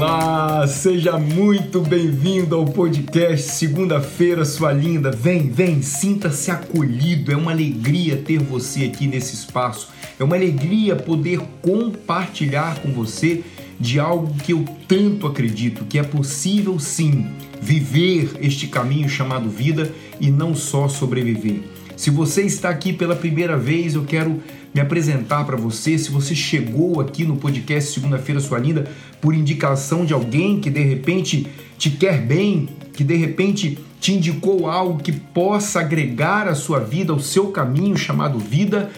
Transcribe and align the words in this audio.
Olá, 0.00 0.64
seja 0.68 1.18
muito 1.18 1.80
bem-vindo 1.80 2.54
ao 2.54 2.64
podcast 2.64 3.50
Segunda-feira, 3.50 4.44
sua 4.44 4.72
linda. 4.72 5.10
Vem, 5.10 5.50
vem, 5.50 5.82
sinta-se 5.82 6.52
acolhido. 6.52 7.32
É 7.32 7.36
uma 7.36 7.50
alegria 7.50 8.16
ter 8.16 8.38
você 8.38 8.84
aqui 8.84 9.08
nesse 9.08 9.34
espaço. 9.34 9.88
É 10.16 10.22
uma 10.22 10.36
alegria 10.36 10.94
poder 10.94 11.40
compartilhar 11.60 12.78
com 12.78 12.92
você 12.92 13.42
de 13.80 13.98
algo 13.98 14.32
que 14.34 14.52
eu 14.52 14.64
tanto 14.86 15.26
acredito 15.26 15.84
que 15.84 15.98
é 15.98 16.04
possível 16.04 16.78
sim 16.78 17.26
viver 17.60 18.36
este 18.40 18.68
caminho 18.68 19.08
chamado 19.08 19.50
vida 19.50 19.92
e 20.20 20.30
não 20.30 20.54
só 20.54 20.86
sobreviver. 20.86 21.60
Se 21.96 22.10
você 22.10 22.42
está 22.42 22.68
aqui 22.68 22.92
pela 22.92 23.16
primeira 23.16 23.56
vez, 23.56 23.96
eu 23.96 24.04
quero 24.04 24.40
me 24.74 24.80
apresentar 24.80 25.44
para 25.44 25.56
você. 25.56 25.98
Se 25.98 26.10
você 26.10 26.34
chegou 26.34 27.00
aqui 27.00 27.24
no 27.24 27.36
podcast 27.36 27.92
Segunda-feira 27.92 28.40
Sua 28.40 28.58
Linda 28.58 28.90
por 29.20 29.34
indicação 29.34 30.04
de 30.04 30.12
alguém 30.12 30.60
que 30.60 30.70
de 30.70 30.82
repente 30.82 31.46
te 31.76 31.90
quer 31.90 32.20
bem, 32.20 32.68
que 32.92 33.04
de 33.04 33.16
repente 33.16 33.78
te 34.00 34.12
indicou 34.14 34.68
algo 34.68 35.02
que 35.02 35.12
possa 35.12 35.80
agregar 35.80 36.46
a 36.46 36.54
sua 36.54 36.78
vida, 36.80 37.12
ao 37.12 37.18
seu 37.18 37.48
caminho 37.48 37.96
chamado 37.96 38.38
vida. 38.38 38.90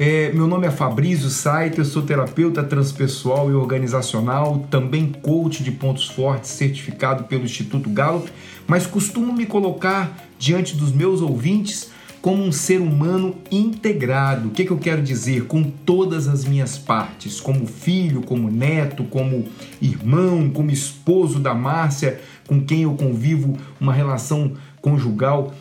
É, 0.00 0.30
meu 0.32 0.46
nome 0.46 0.66
é 0.66 0.70
Fabrício 0.70 1.28
Saiter, 1.28 1.84
sou 1.84 2.02
terapeuta 2.02 2.62
transpessoal 2.62 3.50
e 3.50 3.54
organizacional, 3.54 4.64
também 4.70 5.12
coach 5.22 5.64
de 5.64 5.72
pontos 5.72 6.06
fortes, 6.06 6.50
certificado 6.50 7.24
pelo 7.24 7.44
Instituto 7.44 7.90
Gallup, 7.90 8.30
mas 8.66 8.86
costumo 8.86 9.32
me 9.32 9.44
colocar 9.44 10.16
diante 10.38 10.76
dos 10.76 10.92
meus 10.92 11.20
ouvintes 11.20 11.90
como 12.20 12.42
um 12.42 12.52
ser 12.52 12.80
humano 12.80 13.36
integrado. 13.50 14.48
O 14.48 14.50
que, 14.50 14.64
que 14.64 14.70
eu 14.70 14.78
quero 14.78 15.02
dizer? 15.02 15.44
Com 15.44 15.62
todas 15.62 16.26
as 16.26 16.44
minhas 16.44 16.76
partes, 16.76 17.40
como 17.40 17.66
filho, 17.66 18.22
como 18.22 18.50
neto, 18.50 19.04
como 19.04 19.46
irmão, 19.80 20.50
como 20.50 20.70
esposo 20.70 21.38
da 21.38 21.54
Márcia, 21.54 22.20
com 22.46 22.60
quem 22.60 22.82
eu 22.82 22.94
convivo 22.94 23.56
uma 23.80 23.92
relação 23.92 24.54
conjugal 24.80 25.54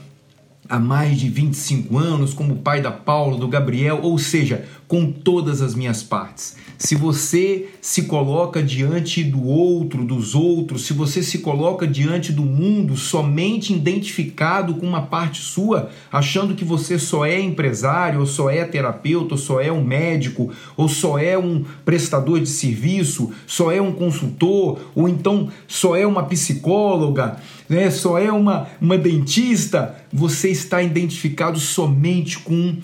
há 0.70 0.80
mais 0.80 1.18
de 1.18 1.30
25 1.30 1.98
anos, 1.98 2.34
como 2.34 2.58
pai 2.58 2.82
da 2.82 2.92
Paula, 2.92 3.38
do 3.38 3.48
Gabriel, 3.48 4.00
ou 4.02 4.18
seja, 4.18 4.66
com 4.88 5.12
todas 5.12 5.62
as 5.62 5.76
minhas 5.76 6.02
partes. 6.02 6.56
Se 6.78 6.96
você 6.96 7.70
se 7.82 8.04
coloca 8.04 8.62
diante 8.62 9.24
do 9.24 9.46
outro, 9.46 10.06
dos 10.06 10.36
outros, 10.36 10.86
se 10.86 10.94
você 10.94 11.24
se 11.24 11.40
coloca 11.40 11.88
diante 11.88 12.32
do 12.32 12.44
mundo 12.44 12.96
somente 12.96 13.74
identificado 13.74 14.76
com 14.76 14.86
uma 14.86 15.02
parte 15.02 15.42
sua, 15.42 15.90
achando 16.12 16.56
que 16.56 16.64
você 16.64 17.00
só 17.00 17.26
é 17.26 17.40
empresário, 17.40 18.20
ou 18.20 18.26
só 18.26 18.50
é 18.50 18.64
terapeuta, 18.64 19.34
ou 19.34 19.38
só 19.38 19.60
é 19.60 19.72
um 19.72 19.84
médico, 19.84 20.52
ou 20.78 20.88
só 20.88 21.18
é 21.18 21.38
um 21.38 21.66
prestador 21.84 22.40
de 22.40 22.50
serviço, 22.50 23.32
só 23.48 23.72
é 23.72 23.82
um 23.82 23.92
consultor, 23.92 24.80
ou 24.96 25.10
então 25.10 25.50
só 25.68 25.96
é 25.96 26.06
uma 26.06 26.24
psicóloga, 26.24 27.38
né, 27.68 27.90
só 27.90 28.18
é 28.18 28.32
uma, 28.32 28.68
uma 28.80 28.98
dentista, 28.98 29.96
você 30.14 30.50
está 30.50 30.82
identificado 30.82 31.60
somente 31.60 32.40
com 32.40 32.78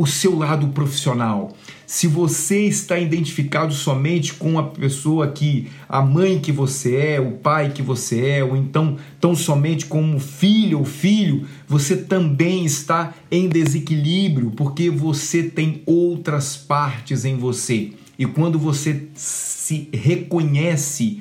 o 0.00 0.06
seu 0.06 0.34
lado 0.34 0.68
profissional. 0.68 1.54
Se 1.86 2.06
você 2.06 2.64
está 2.64 2.98
identificado 2.98 3.74
somente 3.74 4.32
com 4.32 4.58
a 4.58 4.62
pessoa 4.62 5.28
que 5.28 5.68
a 5.86 6.00
mãe 6.00 6.40
que 6.40 6.50
você 6.50 6.96
é, 6.96 7.20
o 7.20 7.32
pai 7.32 7.70
que 7.70 7.82
você 7.82 8.26
é, 8.26 8.44
ou 8.44 8.56
então 8.56 8.96
tão 9.20 9.36
somente 9.36 9.84
como 9.84 10.18
filho 10.18 10.78
ou 10.78 10.86
filho, 10.86 11.46
você 11.68 11.98
também 11.98 12.64
está 12.64 13.12
em 13.30 13.46
desequilíbrio, 13.46 14.52
porque 14.52 14.88
você 14.88 15.42
tem 15.42 15.82
outras 15.84 16.56
partes 16.56 17.26
em 17.26 17.36
você. 17.36 17.92
E 18.18 18.24
quando 18.24 18.58
você 18.58 19.06
se 19.14 19.90
reconhece 19.92 21.20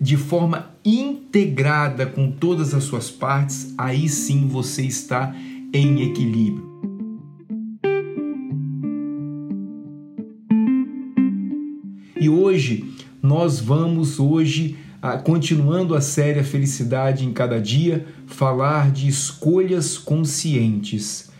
de 0.00 0.16
forma 0.16 0.70
integrada 0.84 2.06
com 2.06 2.30
todas 2.30 2.72
as 2.72 2.84
suas 2.84 3.10
partes, 3.10 3.74
aí 3.76 4.08
sim 4.08 4.46
você 4.46 4.82
está 4.84 5.34
em 5.72 6.02
equilíbrio. 6.02 6.69
Hoje 12.30 12.94
nós 13.22 13.60
vamos 13.60 14.18
hoje 14.18 14.78
continuando 15.24 15.94
a 15.94 16.00
série 16.00 16.42
Felicidade 16.42 17.26
em 17.26 17.32
Cada 17.32 17.60
Dia, 17.60 18.06
falar 18.26 18.90
de 18.90 19.06
escolhas 19.08 19.98
conscientes, 19.98 21.30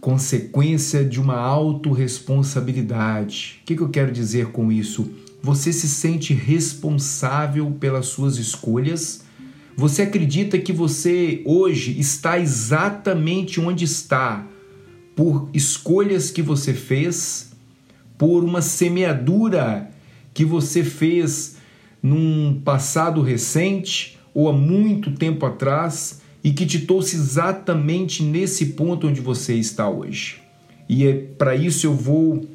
consequência 0.00 1.04
de 1.04 1.20
uma 1.20 1.36
autorresponsabilidade. 1.36 3.60
O 3.62 3.66
que 3.66 3.78
eu 3.78 3.88
quero 3.88 4.12
dizer 4.12 4.52
com 4.52 4.70
isso? 4.70 5.10
Você 5.42 5.72
se 5.72 5.88
sente 5.88 6.32
responsável 6.32 7.68
pelas 7.72 8.06
suas 8.06 8.38
escolhas? 8.38 9.24
Você 9.76 10.02
acredita 10.02 10.56
que 10.58 10.72
você 10.72 11.42
hoje 11.44 11.98
está 11.98 12.38
exatamente 12.38 13.60
onde 13.60 13.84
está 13.84 14.46
por 15.16 15.50
escolhas 15.52 16.30
que 16.30 16.42
você 16.42 16.72
fez? 16.72 17.53
Por 18.16 18.44
uma 18.44 18.62
semeadura 18.62 19.90
que 20.32 20.44
você 20.44 20.82
fez 20.84 21.56
num 22.02 22.60
passado 22.64 23.22
recente 23.22 24.18
ou 24.34 24.48
há 24.48 24.52
muito 24.52 25.12
tempo 25.12 25.46
atrás 25.46 26.20
e 26.42 26.52
que 26.52 26.66
te 26.66 26.80
trouxe 26.80 27.16
exatamente 27.16 28.22
nesse 28.22 28.66
ponto 28.66 29.06
onde 29.06 29.20
você 29.20 29.54
está 29.54 29.88
hoje. 29.88 30.42
E 30.88 31.06
é 31.06 31.14
para 31.14 31.56
isso 31.56 31.86
eu 31.86 31.94
vou 31.94 32.46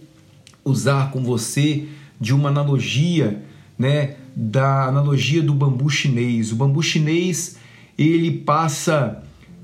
usar 0.63 1.11
com 1.11 1.23
você 1.23 1.87
de 2.19 2.33
uma 2.33 2.49
analogia, 2.49 3.41
né, 3.77 4.17
da 4.35 4.85
analogia 4.85 5.41
do 5.41 5.53
bambu 5.53 5.89
chinês. 5.89 6.51
O 6.51 6.55
bambu 6.55 6.83
chinês, 6.83 7.57
ele 7.97 8.31
passa 8.31 9.23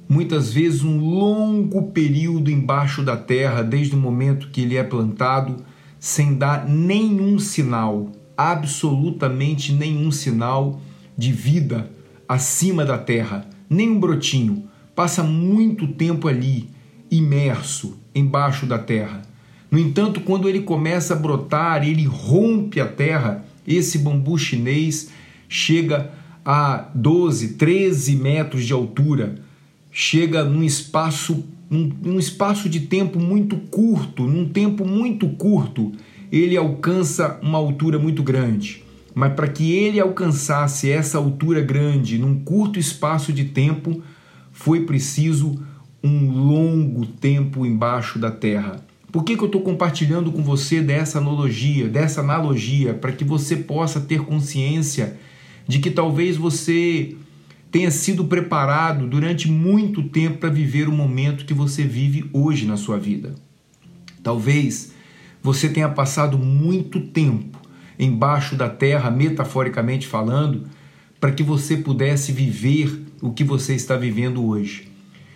muitas 0.09 0.51
vezes 0.51 0.83
um 0.83 0.99
longo 0.99 1.91
período 1.91 2.49
embaixo 2.49 3.03
da 3.03 3.17
terra, 3.17 3.61
desde 3.61 3.95
o 3.95 3.99
momento 3.99 4.49
que 4.49 4.61
ele 4.61 4.77
é 4.77 4.83
plantado 4.83 5.63
sem 6.05 6.35
dar 6.35 6.69
nenhum 6.69 7.39
sinal, 7.39 8.11
absolutamente 8.37 9.73
nenhum 9.73 10.11
sinal 10.11 10.79
de 11.17 11.31
vida 11.31 11.89
acima 12.29 12.85
da 12.85 12.95
terra, 12.95 13.49
nem 13.67 13.89
um 13.89 13.99
brotinho. 13.99 14.69
Passa 14.93 15.23
muito 15.23 15.87
tempo 15.87 16.27
ali, 16.27 16.69
imerso 17.09 17.97
embaixo 18.13 18.67
da 18.67 18.77
terra. 18.77 19.23
No 19.71 19.79
entanto, 19.79 20.21
quando 20.21 20.47
ele 20.47 20.59
começa 20.59 21.15
a 21.15 21.17
brotar, 21.17 21.83
ele 21.83 22.05
rompe 22.05 22.79
a 22.79 22.87
terra, 22.87 23.43
esse 23.65 23.97
bambu 23.97 24.37
chinês 24.37 25.09
chega 25.49 26.11
a 26.45 26.87
12, 26.93 27.55
13 27.55 28.15
metros 28.17 28.63
de 28.63 28.73
altura, 28.73 29.39
chega 29.91 30.43
num 30.43 30.63
espaço 30.63 31.43
num, 31.69 31.91
num 32.01 32.19
espaço 32.19 32.69
de 32.69 32.81
tempo 32.81 33.19
muito 33.19 33.57
curto, 33.57 34.23
num 34.23 34.47
tempo 34.47 34.85
muito 34.85 35.27
curto, 35.29 35.91
ele 36.31 36.57
alcança 36.57 37.39
uma 37.41 37.57
altura 37.57 37.97
muito 37.99 38.23
grande. 38.23 38.83
Mas 39.13 39.33
para 39.33 39.47
que 39.47 39.71
ele 39.71 39.99
alcançasse 39.99 40.91
essa 40.91 41.17
altura 41.17 41.61
grande 41.61 42.17
num 42.17 42.39
curto 42.39 42.77
espaço 42.77 43.31
de 43.31 43.45
tempo, 43.45 44.03
foi 44.51 44.81
preciso 44.81 45.61
um 46.03 46.29
longo 46.31 47.05
tempo 47.05 47.65
embaixo 47.65 48.19
da 48.19 48.29
terra. 48.29 48.83
Por 49.11 49.23
que, 49.23 49.37
que 49.37 49.41
eu 49.41 49.47
estou 49.47 49.61
compartilhando 49.61 50.31
com 50.31 50.43
você 50.43 50.81
dessa 50.81 51.19
analogia, 51.19 51.87
dessa 51.87 52.19
analogia, 52.19 52.93
para 52.93 53.13
que 53.13 53.23
você 53.23 53.55
possa 53.55 54.01
ter 54.01 54.19
consciência 54.21 55.17
de 55.65 55.79
que 55.79 55.89
talvez 55.89 56.35
você 56.35 57.15
tenha 57.75 57.91
sido 57.91 58.23
preparado 58.23 59.05
durante 59.05 59.51
muito 59.51 60.01
tempo 60.03 60.37
para 60.37 60.49
viver 60.49 60.87
o 60.87 60.93
momento 60.93 61.43
que 61.43 61.53
você 61.53 61.83
vive 61.83 62.23
hoje 62.31 62.65
na 62.65 62.77
sua 62.77 62.97
vida. 62.97 63.35
Talvez 64.23 64.93
você 65.43 65.67
tenha 65.67 65.89
passado 65.89 66.37
muito 66.37 67.01
tempo 67.01 67.59
embaixo 67.99 68.55
da 68.55 68.69
terra, 68.69 69.11
metaforicamente 69.11 70.07
falando, 70.07 70.69
para 71.19 71.33
que 71.33 71.43
você 71.43 71.75
pudesse 71.75 72.31
viver 72.31 73.07
o 73.21 73.33
que 73.33 73.43
você 73.43 73.75
está 73.75 73.97
vivendo 73.97 74.45
hoje. 74.45 74.87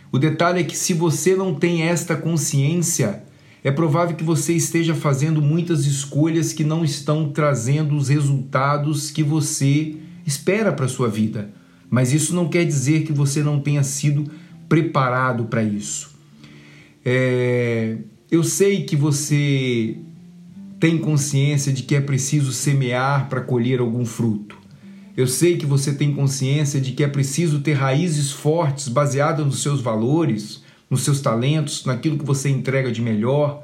O 0.09 0.17
detalhe 0.17 0.61
é 0.61 0.63
que 0.63 0.77
se 0.77 0.93
você 0.93 1.35
não 1.35 1.53
tem 1.53 1.81
esta 1.81 2.15
consciência, 2.15 3.21
é 3.61 3.69
provável 3.69 4.15
que 4.15 4.23
você 4.23 4.53
esteja 4.53 4.95
fazendo 4.95 5.41
muitas 5.41 5.85
escolhas 5.85 6.53
que 6.53 6.63
não 6.63 6.85
estão 6.85 7.31
trazendo 7.31 7.97
os 7.97 8.07
resultados 8.07 9.11
que 9.11 9.23
você 9.23 9.97
espera 10.25 10.71
para 10.71 10.87
sua 10.87 11.09
vida 11.09 11.58
mas 11.89 12.13
isso 12.13 12.35
não 12.35 12.47
quer 12.47 12.65
dizer 12.65 13.03
que 13.03 13.11
você 13.11 13.41
não 13.41 13.59
tenha 13.59 13.83
sido 13.83 14.29
preparado 14.67 15.45
para 15.45 15.63
isso. 15.63 16.11
É, 17.03 17.97
eu 18.29 18.43
sei 18.43 18.83
que 18.83 18.95
você 18.95 19.97
tem 20.79 20.97
consciência 20.97 21.73
de 21.73 21.83
que 21.83 21.95
é 21.95 22.01
preciso 22.01 22.53
semear 22.53 23.27
para 23.27 23.41
colher 23.41 23.79
algum 23.79 24.05
fruto. 24.05 24.57
Eu 25.17 25.27
sei 25.27 25.57
que 25.57 25.65
você 25.65 25.93
tem 25.93 26.13
consciência 26.13 26.79
de 26.79 26.93
que 26.93 27.03
é 27.03 27.07
preciso 27.07 27.59
ter 27.59 27.73
raízes 27.73 28.31
fortes 28.31 28.87
baseadas 28.87 29.45
nos 29.45 29.61
seus 29.61 29.81
valores, 29.81 30.63
nos 30.89 31.01
seus 31.01 31.19
talentos, 31.19 31.83
naquilo 31.83 32.17
que 32.17 32.23
você 32.23 32.49
entrega 32.49 32.91
de 32.91 33.01
melhor, 33.01 33.63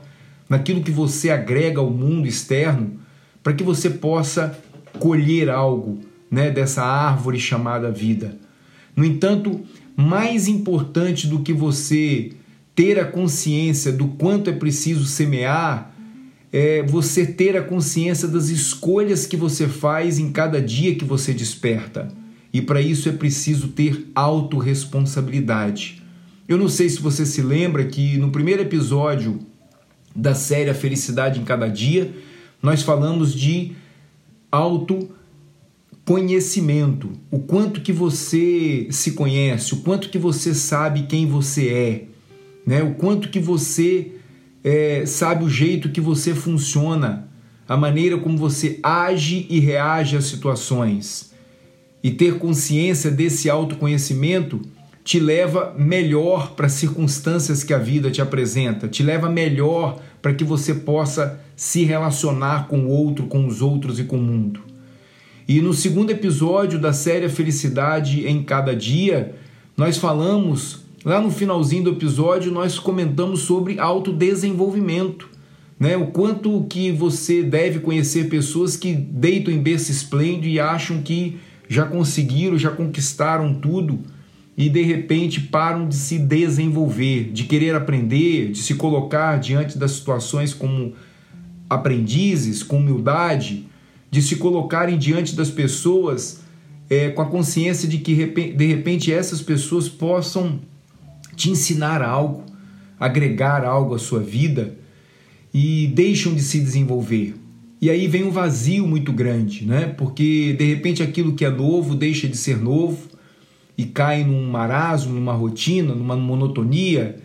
naquilo 0.50 0.84
que 0.84 0.92
você 0.92 1.30
agrega 1.30 1.80
ao 1.80 1.90
mundo 1.90 2.28
externo, 2.28 3.00
para 3.42 3.54
que 3.54 3.64
você 3.64 3.90
possa 3.90 4.58
colher 5.00 5.50
algo 5.50 6.00
né, 6.30 6.52
dessa 6.52 6.84
árvore 6.84 7.40
chamada 7.40 7.92
vida. 7.92 8.38
No 8.96 9.04
entanto, 9.06 9.62
mais 9.96 10.48
importante 10.48 11.28
do 11.28 11.40
que 11.40 11.54
você 11.54 12.32
ter 12.74 13.00
a 13.00 13.06
consciência 13.06 13.92
do 13.92 14.08
quanto 14.08 14.50
é 14.50 14.54
preciso 14.54 15.06
semear, 15.06 15.94
é 16.52 16.84
você 16.84 17.26
ter 17.26 17.58
a 17.58 17.62
consciência 17.62 18.28
das 18.28 18.50
escolhas 18.50 19.26
que 19.26 19.36
você 19.36 19.68
faz 19.68 20.20
em 20.20 20.32
cada 20.32 20.62
dia 20.62 20.96
que 20.96 21.06
você 21.06 21.34
desperta. 21.34 22.10
E 22.54 22.62
para 22.62 22.82
isso 22.82 23.10
é 23.10 23.12
preciso 23.12 23.70
ter 23.70 24.08
autorresponsabilidade. 24.16 26.02
Eu 26.48 26.58
não 26.58 26.70
sei 26.70 26.88
se 26.90 27.02
você 27.02 27.26
se 27.26 27.42
lembra 27.42 27.86
que 27.86 28.18
no 28.18 28.32
primeiro 28.32 28.62
episódio 28.62 29.40
da 30.16 30.34
série 30.34 30.70
A 30.70 30.74
Felicidade 30.74 31.40
em 31.40 31.44
Cada 31.44 31.68
Dia, 31.68 32.14
nós 32.62 32.82
falamos 32.82 33.34
de 33.34 33.74
autoconhecimento, 36.06 37.14
o 37.32 37.40
quanto 37.40 37.82
que 37.82 37.92
você 37.92 38.88
se 38.92 39.14
conhece, 39.14 39.74
o 39.74 39.78
quanto 39.78 40.10
que 40.10 40.20
você 40.20 40.54
sabe 40.54 41.08
quem 41.08 41.26
você 41.26 41.68
é, 41.70 42.04
né? 42.66 42.84
o 42.84 42.94
quanto 42.94 43.30
que 43.30 43.40
você 43.40 44.12
é, 44.64 45.04
sabe 45.08 45.44
o 45.44 45.50
jeito 45.50 45.90
que 45.90 46.00
você 46.00 46.36
funciona, 46.36 47.28
a 47.68 47.76
maneira 47.76 48.20
como 48.20 48.38
você 48.38 48.80
age 48.84 49.48
e 49.50 49.60
reage 49.60 50.16
às 50.16 50.26
situações. 50.26 51.34
E 52.04 52.12
ter 52.12 52.38
consciência 52.38 53.10
desse 53.10 53.50
autoconhecimento 53.50 54.62
te 55.04 55.20
leva 55.20 55.74
melhor 55.76 56.52
para 56.52 56.68
as 56.68 56.74
circunstâncias 56.74 57.64
que 57.64 57.74
a 57.74 57.80
vida 57.80 58.12
te 58.12 58.22
apresenta, 58.22 58.88
te 58.88 59.02
leva 59.02 59.28
melhor 59.28 60.00
para 60.22 60.36
que 60.36 60.44
você 60.44 60.76
possa 60.76 61.42
se 61.56 61.84
relacionar 61.84 62.68
com 62.68 62.82
o 62.82 62.90
outro, 62.90 63.26
com 63.26 63.48
os 63.48 63.60
outros 63.60 64.00
e 64.00 64.04
com 64.04 64.18
o 64.18 64.22
mundo. 64.22 64.75
E 65.48 65.62
no 65.62 65.76
segundo 65.76 66.10
episódio 66.10 66.80
da 66.80 66.92
série 66.92 67.30
Felicidade 67.30 68.28
em 68.28 68.42
Cada 68.42 68.76
Dia, 68.76 69.36
nós 69.78 69.96
falamos, 69.96 70.86
lá 71.04 71.22
no 71.22 71.30
finalzinho 71.30 71.84
do 71.84 71.92
episódio, 71.92 72.52
nós 72.52 72.80
comentamos 72.80 73.42
sobre 73.42 73.80
autodesenvolvimento. 73.80 75.30
Né? 75.80 75.96
O 75.96 76.08
quanto 76.08 76.66
que 76.68 76.92
você 76.92 77.44
deve 77.44 77.80
conhecer 77.80 78.28
pessoas 78.28 78.76
que 78.76 78.94
deitam 78.94 79.54
em 79.54 79.62
berço 79.62 79.92
esplêndido 79.92 80.48
e 80.48 80.60
acham 80.60 81.04
que 81.04 81.38
já 81.70 81.86
conseguiram, 81.86 82.58
já 82.58 82.72
conquistaram 82.72 83.54
tudo 83.54 84.00
e 84.58 84.68
de 84.68 84.82
repente 84.82 85.42
param 85.42 85.88
de 85.88 85.96
se 85.96 86.18
desenvolver, 86.18 87.32
de 87.32 87.44
querer 87.44 87.76
aprender, 87.76 88.52
de 88.52 88.60
se 88.60 88.74
colocar 88.74 89.38
diante 89.38 89.78
das 89.78 89.92
situações 89.92 90.56
como 90.56 90.94
aprendizes, 91.70 92.64
com 92.64 92.78
humildade, 92.78 93.68
de 94.16 94.22
se 94.22 94.38
colocarem 94.38 94.98
diante 94.98 95.36
das 95.36 95.50
pessoas 95.50 96.40
é, 96.90 97.10
com 97.10 97.22
a 97.22 97.26
consciência 97.26 97.86
de 97.86 97.98
que 97.98 98.16
de 98.16 98.66
repente 98.66 99.12
essas 99.12 99.42
pessoas 99.42 99.90
possam 99.90 100.62
te 101.36 101.50
ensinar 101.50 102.02
algo, 102.02 102.46
agregar 102.98 103.66
algo 103.66 103.94
à 103.94 104.00
sua 104.00 104.22
vida 104.22 104.78
e 105.54 105.88
deixam 105.94 106.34
de 106.34 106.42
se 106.42 106.62
desenvolver. 106.62 107.36
E 107.82 107.90
aí 107.90 108.08
vem 108.08 108.24
um 108.24 108.32
vazio 108.32 108.88
muito 108.88 109.12
grande, 109.12 109.66
né? 109.66 109.88
Porque 109.88 110.56
de 110.58 110.64
repente 110.64 111.04
aquilo 111.04 111.34
que 111.34 111.44
é 111.44 111.50
novo 111.50 111.94
deixa 111.94 112.26
de 112.26 112.38
ser 112.38 112.58
novo 112.58 113.10
e 113.78 113.84
cai 113.84 114.24
num 114.24 114.50
marasmo, 114.50 115.14
numa 115.14 115.34
rotina, 115.34 115.94
numa 115.94 116.16
monotonia 116.16 117.18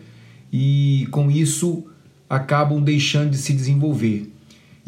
e 0.51 1.07
com 1.09 1.31
isso 1.31 1.85
acabam 2.29 2.83
deixando 2.83 3.29
de 3.29 3.37
se 3.37 3.53
desenvolver. 3.53 4.30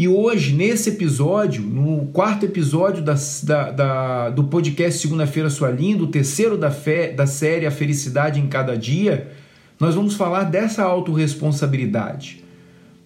E 0.03 0.07
hoje, 0.09 0.53
nesse 0.53 0.89
episódio, 0.89 1.63
no 1.63 2.07
quarto 2.07 2.45
episódio 2.45 3.01
da, 3.01 3.15
da, 3.43 3.71
da 3.71 4.29
do 4.31 4.43
podcast 4.43 4.99
Segunda-feira 4.99 5.49
Sua 5.49 5.71
Linda, 5.71 6.03
o 6.03 6.07
terceiro 6.07 6.57
da, 6.57 6.69
fé, 6.69 7.13
da 7.13 7.25
série 7.25 7.65
A 7.65 7.71
Felicidade 7.71 8.37
em 8.37 8.47
Cada 8.47 8.75
Dia, 8.75 9.31
nós 9.79 9.95
vamos 9.95 10.15
falar 10.15 10.43
dessa 10.43 10.83
autorresponsabilidade. 10.83 12.43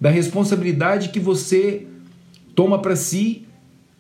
Da 0.02 0.10
responsabilidade 0.10 1.10
que 1.10 1.20
você 1.20 1.86
toma 2.56 2.82
para 2.82 2.96
si, 2.96 3.46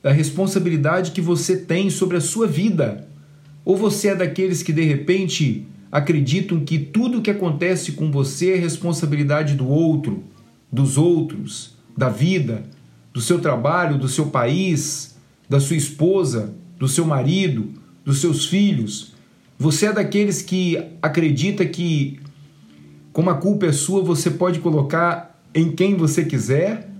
da 0.02 0.12
responsabilidade 0.12 1.12
que 1.12 1.22
você 1.22 1.56
tem 1.56 1.92
sobre 1.92 2.18
a 2.18 2.22
sua 2.22 2.48
vida, 2.48 3.08
ou 3.64 3.78
você 3.78 4.08
é 4.08 4.16
daqueles 4.16 4.64
que 4.64 4.74
de 4.74 4.82
repente 4.82 5.68
acreditam 5.92 6.62
que 6.62 6.80
tudo 6.80 7.22
que 7.22 7.30
acontece 7.30 7.92
com 7.92 8.10
você 8.10 8.54
é 8.54 8.56
responsabilidade 8.56 9.54
do 9.54 9.68
outro, 9.68 10.24
dos 10.72 10.98
outros, 10.98 11.78
da 11.96 12.10
vida, 12.10 12.64
do 13.18 13.22
seu 13.22 13.40
trabalho, 13.40 13.98
do 13.98 14.08
seu 14.08 14.28
país, 14.28 15.18
da 15.50 15.60
sua 15.60 15.76
esposa, 15.76 16.54
do 16.78 16.88
seu 16.88 17.04
marido, 17.04 17.74
dos 18.06 18.22
seus 18.22 18.46
filhos? 18.46 19.16
Você 19.58 19.88
é 19.88 19.92
daqueles 19.92 20.44
que 20.44 20.78
acredita 21.02 21.66
que, 21.66 22.20
como 23.12 23.32
a 23.32 23.34
culpa 23.34 23.66
é 23.66 23.72
sua, 23.72 24.04
você 24.04 24.30
pode 24.30 24.60
colocar 24.60 25.36
em 25.52 25.72
quem 25.72 25.96
você 25.96 26.26
quiser? 26.26 26.92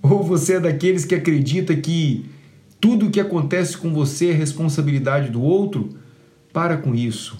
Ou 0.00 0.22
você 0.22 0.54
é 0.54 0.60
daqueles 0.60 1.04
que 1.04 1.16
acredita 1.16 1.74
que 1.74 2.26
tudo 2.80 3.06
o 3.06 3.10
que 3.10 3.18
acontece 3.18 3.76
com 3.76 3.92
você 3.92 4.30
é 4.30 4.32
responsabilidade 4.32 5.30
do 5.30 5.42
outro, 5.42 5.88
para 6.52 6.76
com 6.76 6.94
isso. 6.94 7.36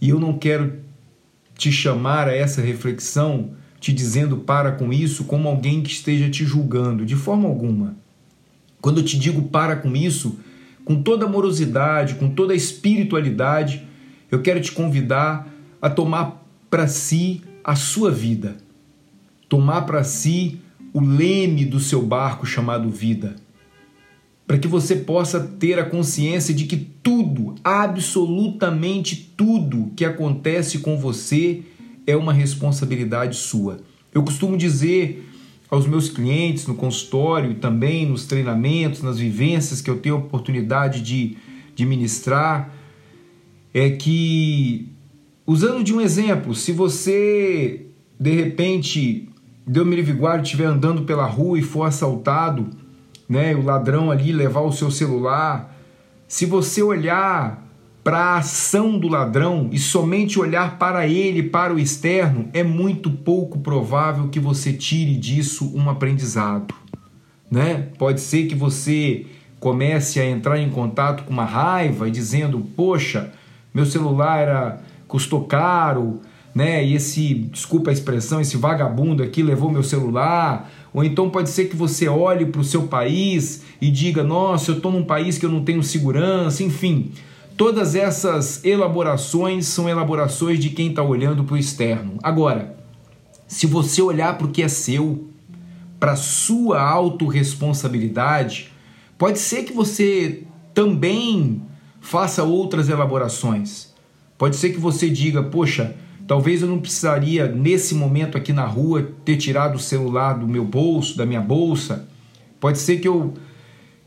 E 0.00 0.08
eu 0.08 0.18
não 0.18 0.36
quero 0.36 0.72
te 1.56 1.70
chamar 1.70 2.26
a 2.26 2.34
essa 2.34 2.60
reflexão 2.60 3.52
te 3.80 3.92
dizendo 3.92 4.38
para 4.38 4.72
com 4.72 4.92
isso 4.92 5.24
como 5.24 5.48
alguém 5.48 5.82
que 5.82 5.90
esteja 5.90 6.28
te 6.28 6.44
julgando, 6.44 7.06
de 7.06 7.16
forma 7.16 7.48
alguma. 7.48 7.96
Quando 8.80 8.98
eu 8.98 9.04
te 9.04 9.18
digo 9.18 9.42
para 9.42 9.76
com 9.76 9.94
isso, 9.94 10.38
com 10.84 11.02
toda 11.02 11.26
amorosidade, 11.26 12.14
com 12.14 12.28
toda 12.30 12.54
espiritualidade, 12.54 13.86
eu 14.30 14.42
quero 14.42 14.60
te 14.60 14.72
convidar 14.72 15.48
a 15.80 15.88
tomar 15.88 16.44
para 16.70 16.86
si 16.86 17.42
a 17.62 17.74
sua 17.74 18.10
vida, 18.10 18.56
tomar 19.48 19.82
para 19.82 20.02
si 20.04 20.60
o 20.92 21.00
leme 21.00 21.64
do 21.64 21.78
seu 21.80 22.02
barco 22.02 22.46
chamado 22.46 22.90
vida 22.90 23.36
para 24.48 24.56
que 24.56 24.66
você 24.66 24.96
possa 24.96 25.38
ter 25.40 25.78
a 25.78 25.84
consciência 25.84 26.54
de 26.54 26.64
que 26.64 26.78
tudo, 26.78 27.54
absolutamente 27.62 29.34
tudo 29.36 29.92
que 29.94 30.06
acontece 30.06 30.78
com 30.78 30.96
você 30.96 31.64
é 32.08 32.16
uma 32.16 32.32
responsabilidade 32.32 33.36
sua. 33.36 33.80
Eu 34.14 34.22
costumo 34.22 34.56
dizer 34.56 35.28
aos 35.70 35.86
meus 35.86 36.08
clientes 36.08 36.66
no 36.66 36.74
consultório 36.74 37.50
e 37.50 37.54
também 37.54 38.06
nos 38.06 38.24
treinamentos, 38.24 39.02
nas 39.02 39.18
vivências 39.18 39.82
que 39.82 39.90
eu 39.90 39.98
tenho 39.98 40.14
a 40.14 40.18
oportunidade 40.18 41.02
de, 41.02 41.36
de 41.74 41.84
ministrar, 41.84 42.72
é 43.74 43.90
que, 43.90 44.88
usando 45.46 45.84
de 45.84 45.92
um 45.92 46.00
exemplo, 46.00 46.54
se 46.54 46.72
você 46.72 47.84
de 48.18 48.32
repente, 48.32 49.28
Deus 49.66 49.86
me 49.86 49.94
livre 49.94 50.14
guarde, 50.14 50.48
estiver 50.48 50.64
andando 50.64 51.02
pela 51.02 51.26
rua 51.26 51.58
e 51.58 51.62
for 51.62 51.84
assaltado, 51.84 52.70
né, 53.28 53.54
o 53.54 53.62
ladrão 53.62 54.10
ali 54.10 54.32
levar 54.32 54.62
o 54.62 54.72
seu 54.72 54.90
celular, 54.90 55.76
se 56.26 56.46
você 56.46 56.82
olhar 56.82 57.67
para 58.08 58.20
a 58.20 58.38
ação 58.38 58.98
do 58.98 59.06
ladrão 59.06 59.68
e 59.70 59.78
somente 59.78 60.40
olhar 60.40 60.78
para 60.78 61.06
ele, 61.06 61.42
para 61.42 61.74
o 61.74 61.78
externo, 61.78 62.48
é 62.54 62.62
muito 62.62 63.10
pouco 63.10 63.58
provável 63.58 64.28
que 64.28 64.40
você 64.40 64.72
tire 64.72 65.14
disso 65.14 65.70
um 65.76 65.90
aprendizado, 65.90 66.74
né? 67.50 67.88
Pode 67.98 68.22
ser 68.22 68.46
que 68.46 68.54
você 68.54 69.26
comece 69.60 70.18
a 70.18 70.24
entrar 70.24 70.58
em 70.58 70.70
contato 70.70 71.24
com 71.24 71.34
uma 71.34 71.44
raiva 71.44 72.08
e 72.08 72.10
dizendo: 72.10 72.60
"Poxa, 72.74 73.30
meu 73.74 73.84
celular 73.84 74.38
era 74.38 74.80
custou 75.06 75.44
caro, 75.44 76.22
né? 76.54 76.82
E 76.82 76.94
esse, 76.94 77.34
desculpa 77.52 77.90
a 77.90 77.92
expressão, 77.92 78.40
esse 78.40 78.56
vagabundo 78.56 79.22
aqui 79.22 79.42
levou 79.42 79.70
meu 79.70 79.82
celular, 79.82 80.70
ou 80.94 81.04
então 81.04 81.28
pode 81.28 81.50
ser 81.50 81.66
que 81.66 81.76
você 81.76 82.08
olhe 82.08 82.46
para 82.46 82.62
o 82.62 82.64
seu 82.64 82.84
país 82.84 83.64
e 83.82 83.90
diga: 83.90 84.24
nossa, 84.24 84.70
eu 84.70 84.76
estou 84.76 84.90
num 84.90 85.04
país 85.04 85.36
que 85.36 85.44
eu 85.44 85.50
não 85.50 85.62
tenho 85.62 85.82
segurança, 85.82 86.62
enfim. 86.62 87.12
Todas 87.58 87.94
essas 87.94 88.64
elaborações 88.64 89.66
são 89.66 89.86
elaborações 89.86 90.58
de 90.58 90.70
quem 90.70 90.88
está 90.88 91.02
olhando 91.02 91.44
para 91.44 91.54
o 91.54 91.58
externo. 91.58 92.16
Agora, 92.22 92.78
se 93.46 93.66
você 93.66 94.00
olhar 94.00 94.38
para 94.38 94.46
o 94.46 94.50
que 94.50 94.62
é 94.62 94.68
seu, 94.68 95.28
para 96.00 96.16
sua 96.16 96.80
autorresponsabilidade, 96.80 98.72
pode 99.18 99.38
ser 99.38 99.64
que 99.64 99.72
você 99.74 100.44
também 100.72 101.60
faça 102.00 102.42
outras 102.44 102.88
elaborações. 102.88 103.92
Pode 104.38 104.56
ser 104.56 104.70
que 104.70 104.78
você 104.78 105.10
diga, 105.10 105.42
poxa, 105.42 105.94
Talvez 106.28 106.60
eu 106.60 106.68
não 106.68 106.78
precisaria, 106.78 107.48
nesse 107.48 107.94
momento 107.94 108.36
aqui 108.36 108.52
na 108.52 108.66
rua, 108.66 109.12
ter 109.24 109.38
tirado 109.38 109.76
o 109.76 109.78
celular 109.78 110.34
do 110.34 110.46
meu 110.46 110.62
bolso, 110.62 111.16
da 111.16 111.24
minha 111.24 111.40
bolsa. 111.40 112.06
Pode 112.60 112.76
ser 112.76 112.98
que 112.98 113.08
eu, 113.08 113.32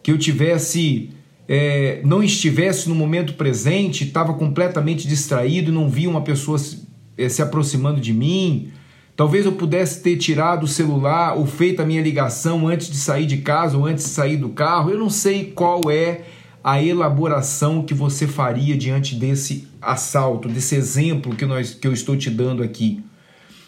que 0.03 0.11
eu 0.11 0.19
tivesse, 0.19 1.09
é, 1.53 1.99
não 2.05 2.23
estivesse 2.23 2.87
no 2.87 2.95
momento 2.95 3.33
presente, 3.33 4.05
estava 4.05 4.33
completamente 4.33 5.05
distraído 5.05 5.69
não 5.69 5.89
via 5.89 6.09
uma 6.09 6.21
pessoa 6.21 6.57
se, 6.57 6.87
é, 7.17 7.27
se 7.27 7.41
aproximando 7.41 7.99
de 7.99 8.13
mim. 8.13 8.71
Talvez 9.17 9.45
eu 9.45 9.51
pudesse 9.51 10.01
ter 10.01 10.15
tirado 10.15 10.63
o 10.63 10.67
celular 10.67 11.37
ou 11.37 11.45
feito 11.45 11.81
a 11.81 11.85
minha 11.85 12.01
ligação 12.01 12.69
antes 12.69 12.89
de 12.89 12.95
sair 12.95 13.25
de 13.25 13.39
casa 13.39 13.77
ou 13.77 13.85
antes 13.85 14.05
de 14.05 14.11
sair 14.11 14.37
do 14.37 14.47
carro. 14.47 14.91
Eu 14.91 14.97
não 14.97 15.09
sei 15.09 15.51
qual 15.51 15.81
é 15.91 16.21
a 16.63 16.81
elaboração 16.81 17.83
que 17.83 17.93
você 17.93 18.27
faria 18.27 18.77
diante 18.77 19.13
desse 19.13 19.67
assalto, 19.81 20.47
desse 20.47 20.75
exemplo 20.75 21.35
que, 21.35 21.45
nós, 21.45 21.73
que 21.73 21.85
eu 21.85 21.91
estou 21.91 22.15
te 22.15 22.29
dando 22.29 22.63
aqui. 22.63 23.03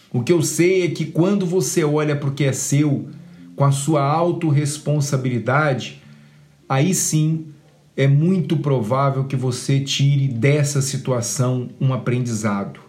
O 0.10 0.24
que 0.24 0.32
eu 0.32 0.42
sei 0.42 0.86
é 0.86 0.88
que 0.88 1.04
quando 1.04 1.46
você 1.46 1.84
olha 1.84 2.16
para 2.16 2.30
o 2.30 2.34
que 2.34 2.46
é 2.46 2.54
seu, 2.54 3.10
com 3.58 3.66
a 3.66 3.74
sua 3.74 4.04
autorresponsabilidade, 4.04 6.02
aí 6.70 6.94
sim 6.94 7.48
é 7.96 8.08
muito 8.08 8.58
provável 8.58 9.26
que 9.26 9.36
você 9.36 9.80
tire 9.80 10.28
dessa 10.28 10.82
situação 10.82 11.70
um 11.80 11.94
aprendizado. 11.94 12.80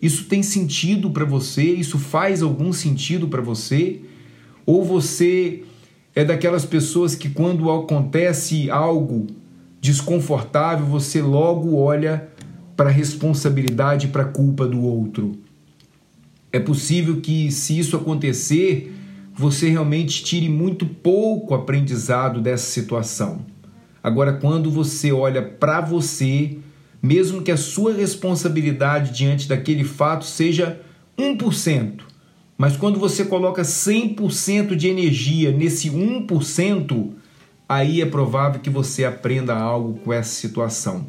Isso 0.00 0.24
tem 0.24 0.42
sentido 0.42 1.10
para 1.10 1.24
você? 1.24 1.64
Isso 1.64 1.98
faz 1.98 2.42
algum 2.42 2.72
sentido 2.72 3.26
para 3.26 3.42
você? 3.42 4.00
Ou 4.64 4.84
você 4.84 5.64
é 6.14 6.24
daquelas 6.24 6.64
pessoas 6.64 7.16
que 7.16 7.28
quando 7.28 7.70
acontece 7.70 8.70
algo 8.70 9.26
desconfortável, 9.80 10.86
você 10.86 11.20
logo 11.20 11.76
olha 11.76 12.28
para 12.76 12.90
a 12.90 12.92
responsabilidade 12.92 14.08
para 14.08 14.22
a 14.22 14.26
culpa 14.26 14.66
do 14.66 14.80
outro? 14.82 15.32
É 16.52 16.60
possível 16.60 17.20
que, 17.20 17.50
se 17.50 17.76
isso 17.76 17.96
acontecer, 17.96 18.94
você 19.34 19.68
realmente 19.68 20.22
tire 20.22 20.48
muito 20.48 20.86
pouco 20.86 21.54
aprendizado 21.54 22.40
dessa 22.40 22.70
situação. 22.70 23.57
Agora, 24.02 24.34
quando 24.34 24.70
você 24.70 25.12
olha 25.12 25.42
para 25.42 25.80
você, 25.80 26.58
mesmo 27.02 27.42
que 27.42 27.50
a 27.50 27.56
sua 27.56 27.92
responsabilidade 27.92 29.16
diante 29.16 29.48
daquele 29.48 29.84
fato 29.84 30.24
seja 30.24 30.80
1%, 31.18 32.00
mas 32.56 32.76
quando 32.76 32.98
você 32.98 33.24
coloca 33.24 33.62
100% 33.62 34.74
de 34.74 34.88
energia 34.88 35.52
nesse 35.52 35.90
1%, 35.90 37.12
aí 37.68 38.00
é 38.00 38.06
provável 38.06 38.60
que 38.60 38.70
você 38.70 39.04
aprenda 39.04 39.54
algo 39.54 40.00
com 40.00 40.12
essa 40.12 40.30
situação. 40.30 41.06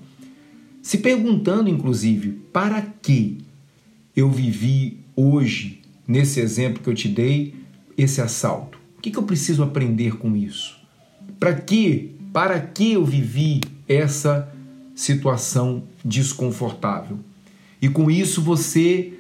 Se 0.82 0.98
perguntando, 1.00 1.70
inclusive, 1.70 2.42
para 2.54 2.82
que 2.82 3.40
eu 4.16 4.30
vivi 4.30 5.00
hoje, 5.16 5.82
nesse 6.08 6.40
exemplo 6.40 6.82
que 6.82 6.90
eu 6.90 6.96
te 6.96 7.08
dei, 7.08 7.56
esse 7.98 8.22
assalto? 8.22 8.80
O 8.98 9.02
que, 9.02 9.16
eu 9.16 9.24
preciso 9.24 9.64
aprender 9.64 10.18
com 10.18 10.36
isso? 10.36 10.78
Para 11.40 11.54
que, 11.54 12.16
para 12.34 12.60
que 12.60 12.94
eu 12.94 13.04
vivi 13.04 13.62
essa 13.88 14.50
situação 14.96 15.84
desconfortável? 16.04 17.20
E 17.82 17.88
com 17.88 18.12
isso 18.12 18.42
você 18.42 19.14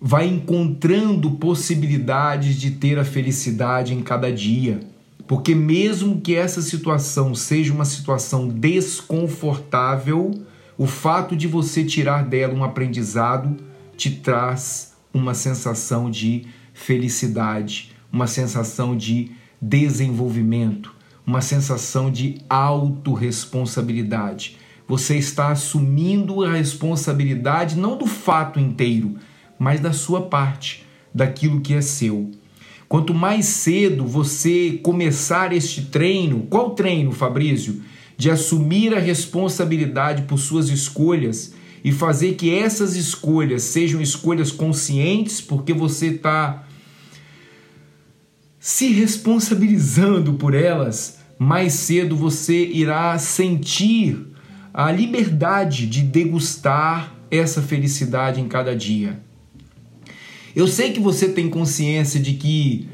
vai 0.00 0.26
encontrando 0.26 1.30
possibilidades 1.32 2.56
de 2.56 2.72
ter 2.72 2.98
a 2.98 3.04
felicidade 3.04 3.94
em 3.94 4.02
cada 4.02 4.30
dia. 4.30 4.80
Porque, 5.26 5.54
mesmo 5.54 6.20
que 6.20 6.34
essa 6.34 6.60
situação 6.60 7.34
seja 7.34 7.72
uma 7.72 7.86
situação 7.86 8.46
desconfortável, 8.46 10.44
o 10.76 10.86
fato 10.86 11.34
de 11.34 11.48
você 11.48 11.82
tirar 11.82 12.24
dela 12.24 12.52
um 12.52 12.62
aprendizado 12.62 13.56
te 13.96 14.10
traz 14.10 14.92
uma 15.14 15.32
sensação 15.32 16.10
de 16.10 16.46
felicidade, 16.74 17.92
uma 18.12 18.26
sensação 18.26 18.94
de 18.94 19.30
desenvolvimento, 19.62 20.94
uma 21.26 21.40
sensação 21.40 22.10
de 22.10 22.36
autorresponsabilidade. 22.48 24.56
Você 24.86 25.16
está 25.16 25.48
assumindo 25.48 26.44
a 26.44 26.52
responsabilidade 26.52 27.76
não 27.76 27.96
do 27.96 28.06
fato 28.06 28.60
inteiro, 28.60 29.16
mas 29.58 29.80
da 29.80 29.92
sua 29.92 30.22
parte, 30.22 30.84
daquilo 31.14 31.60
que 31.60 31.72
é 31.72 31.80
seu. 31.80 32.30
Quanto 32.88 33.14
mais 33.14 33.46
cedo 33.46 34.06
você 34.06 34.78
começar 34.82 35.52
este 35.52 35.82
treino, 35.86 36.46
qual 36.50 36.70
treino, 36.70 37.12
Fabrício? 37.12 37.82
De 38.16 38.30
assumir 38.30 38.94
a 38.94 39.00
responsabilidade 39.00 40.22
por 40.22 40.38
suas 40.38 40.68
escolhas 40.68 41.54
e 41.82 41.90
fazer 41.90 42.34
que 42.34 42.54
essas 42.54 42.94
escolhas 42.94 43.62
sejam 43.62 44.00
escolhas 44.00 44.52
conscientes, 44.52 45.40
porque 45.40 45.72
você 45.72 46.08
está 46.08 46.64
se 48.64 48.90
responsabilizando 48.94 50.32
por 50.32 50.54
elas, 50.54 51.18
mais 51.38 51.74
cedo 51.74 52.16
você 52.16 52.64
irá 52.64 53.18
sentir 53.18 54.16
a 54.72 54.90
liberdade 54.90 55.86
de 55.86 56.00
degustar 56.00 57.12
essa 57.30 57.60
felicidade 57.60 58.40
em 58.40 58.48
cada 58.48 58.74
dia. 58.74 59.20
Eu 60.56 60.66
sei 60.66 60.92
que 60.92 60.98
você 60.98 61.28
tem 61.28 61.50
consciência 61.50 62.18
de 62.18 62.32
que 62.32 62.88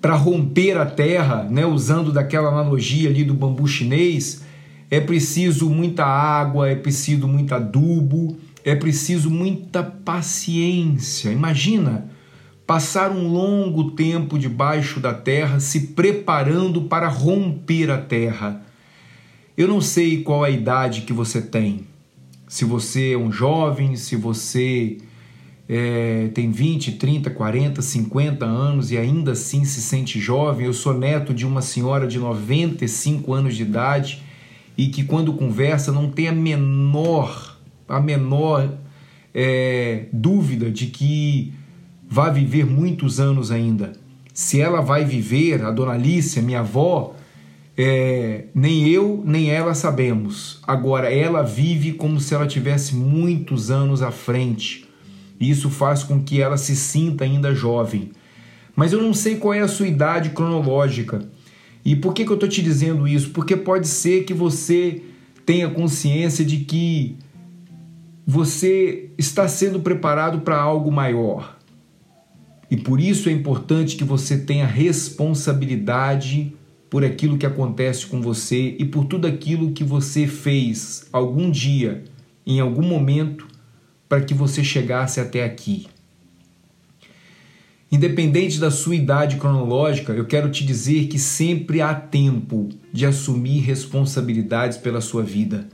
para 0.00 0.16
romper 0.16 0.76
a 0.76 0.86
terra, 0.86 1.44
né, 1.44 1.64
usando 1.64 2.12
daquela 2.12 2.48
analogia 2.48 3.08
ali 3.08 3.22
do 3.22 3.32
bambu 3.32 3.68
chinês, 3.68 4.42
é 4.90 5.00
preciso 5.00 5.70
muita 5.70 6.04
água, 6.04 6.68
é 6.68 6.74
preciso 6.74 7.28
muito 7.28 7.54
adubo, 7.54 8.38
é 8.64 8.74
preciso 8.74 9.30
muita 9.30 9.84
paciência. 9.84 11.30
Imagina 11.30 12.10
passar 12.66 13.10
um 13.10 13.28
longo 13.28 13.90
tempo 13.92 14.38
debaixo 14.38 15.00
da 15.00 15.12
terra 15.12 15.60
se 15.60 15.88
preparando 15.88 16.82
para 16.82 17.08
romper 17.08 17.90
a 17.90 17.98
terra. 17.98 18.62
Eu 19.56 19.68
não 19.68 19.80
sei 19.80 20.22
qual 20.22 20.44
a 20.44 20.50
idade 20.50 21.02
que 21.02 21.12
você 21.12 21.42
tem. 21.42 21.86
Se 22.48 22.64
você 22.64 23.12
é 23.12 23.18
um 23.18 23.32
jovem, 23.32 23.96
se 23.96 24.16
você 24.16 24.98
é, 25.68 26.28
tem 26.34 26.50
20, 26.50 26.92
30, 26.92 27.30
40, 27.30 27.80
50 27.82 28.44
anos 28.44 28.90
e 28.90 28.98
ainda 28.98 29.32
assim 29.32 29.64
se 29.64 29.80
sente 29.80 30.20
jovem. 30.20 30.66
Eu 30.66 30.74
sou 30.74 30.92
neto 30.92 31.32
de 31.32 31.46
uma 31.46 31.62
senhora 31.62 32.06
de 32.06 32.18
95 32.18 33.32
anos 33.32 33.56
de 33.56 33.62
idade 33.62 34.22
e 34.76 34.88
que 34.88 35.04
quando 35.04 35.34
conversa 35.34 35.92
não 35.92 36.10
tem 36.10 36.28
a 36.28 36.32
menor, 36.32 37.58
a 37.88 38.00
menor 38.00 38.70
é, 39.34 40.06
dúvida 40.12 40.70
de 40.70 40.86
que 40.86 41.52
vai 42.12 42.30
viver 42.30 42.66
muitos 42.66 43.18
anos 43.18 43.50
ainda. 43.50 43.94
Se 44.34 44.60
ela 44.60 44.82
vai 44.82 45.02
viver, 45.02 45.64
a 45.64 45.70
dona 45.70 45.92
Alice, 45.92 46.42
minha 46.42 46.60
avó, 46.60 47.16
é, 47.74 48.48
nem 48.54 48.86
eu 48.86 49.22
nem 49.24 49.48
ela 49.48 49.72
sabemos. 49.72 50.60
Agora, 50.66 51.10
ela 51.10 51.42
vive 51.42 51.92
como 51.92 52.20
se 52.20 52.34
ela 52.34 52.46
tivesse 52.46 52.94
muitos 52.94 53.70
anos 53.70 54.02
à 54.02 54.10
frente. 54.10 54.86
Isso 55.40 55.70
faz 55.70 56.02
com 56.02 56.22
que 56.22 56.38
ela 56.38 56.58
se 56.58 56.76
sinta 56.76 57.24
ainda 57.24 57.54
jovem. 57.54 58.10
Mas 58.76 58.92
eu 58.92 59.00
não 59.00 59.14
sei 59.14 59.36
qual 59.36 59.54
é 59.54 59.60
a 59.60 59.68
sua 59.68 59.88
idade 59.88 60.30
cronológica. 60.30 61.26
E 61.82 61.96
por 61.96 62.12
que, 62.12 62.26
que 62.26 62.30
eu 62.30 62.34
estou 62.34 62.48
te 62.48 62.60
dizendo 62.60 63.08
isso? 63.08 63.30
Porque 63.30 63.56
pode 63.56 63.88
ser 63.88 64.24
que 64.24 64.34
você 64.34 65.02
tenha 65.46 65.70
consciência 65.70 66.44
de 66.44 66.58
que 66.58 67.16
você 68.26 69.08
está 69.16 69.48
sendo 69.48 69.80
preparado 69.80 70.42
para 70.42 70.60
algo 70.60 70.92
maior. 70.92 71.61
E 72.72 72.76
por 72.78 72.98
isso 72.98 73.28
é 73.28 73.32
importante 73.32 73.96
que 73.96 74.02
você 74.02 74.38
tenha 74.38 74.64
responsabilidade 74.64 76.54
por 76.88 77.04
aquilo 77.04 77.36
que 77.36 77.44
acontece 77.44 78.06
com 78.06 78.22
você 78.22 78.76
e 78.78 78.86
por 78.86 79.04
tudo 79.04 79.26
aquilo 79.26 79.72
que 79.72 79.84
você 79.84 80.26
fez 80.26 81.06
algum 81.12 81.50
dia, 81.50 82.02
em 82.46 82.60
algum 82.60 82.80
momento, 82.80 83.46
para 84.08 84.22
que 84.22 84.32
você 84.32 84.64
chegasse 84.64 85.20
até 85.20 85.44
aqui. 85.44 85.86
Independente 87.90 88.58
da 88.58 88.70
sua 88.70 88.96
idade 88.96 89.36
cronológica, 89.36 90.14
eu 90.14 90.24
quero 90.24 90.50
te 90.50 90.64
dizer 90.64 91.08
que 91.08 91.18
sempre 91.18 91.82
há 91.82 91.94
tempo 91.94 92.70
de 92.90 93.04
assumir 93.04 93.58
responsabilidades 93.58 94.78
pela 94.78 95.02
sua 95.02 95.22
vida. 95.22 95.68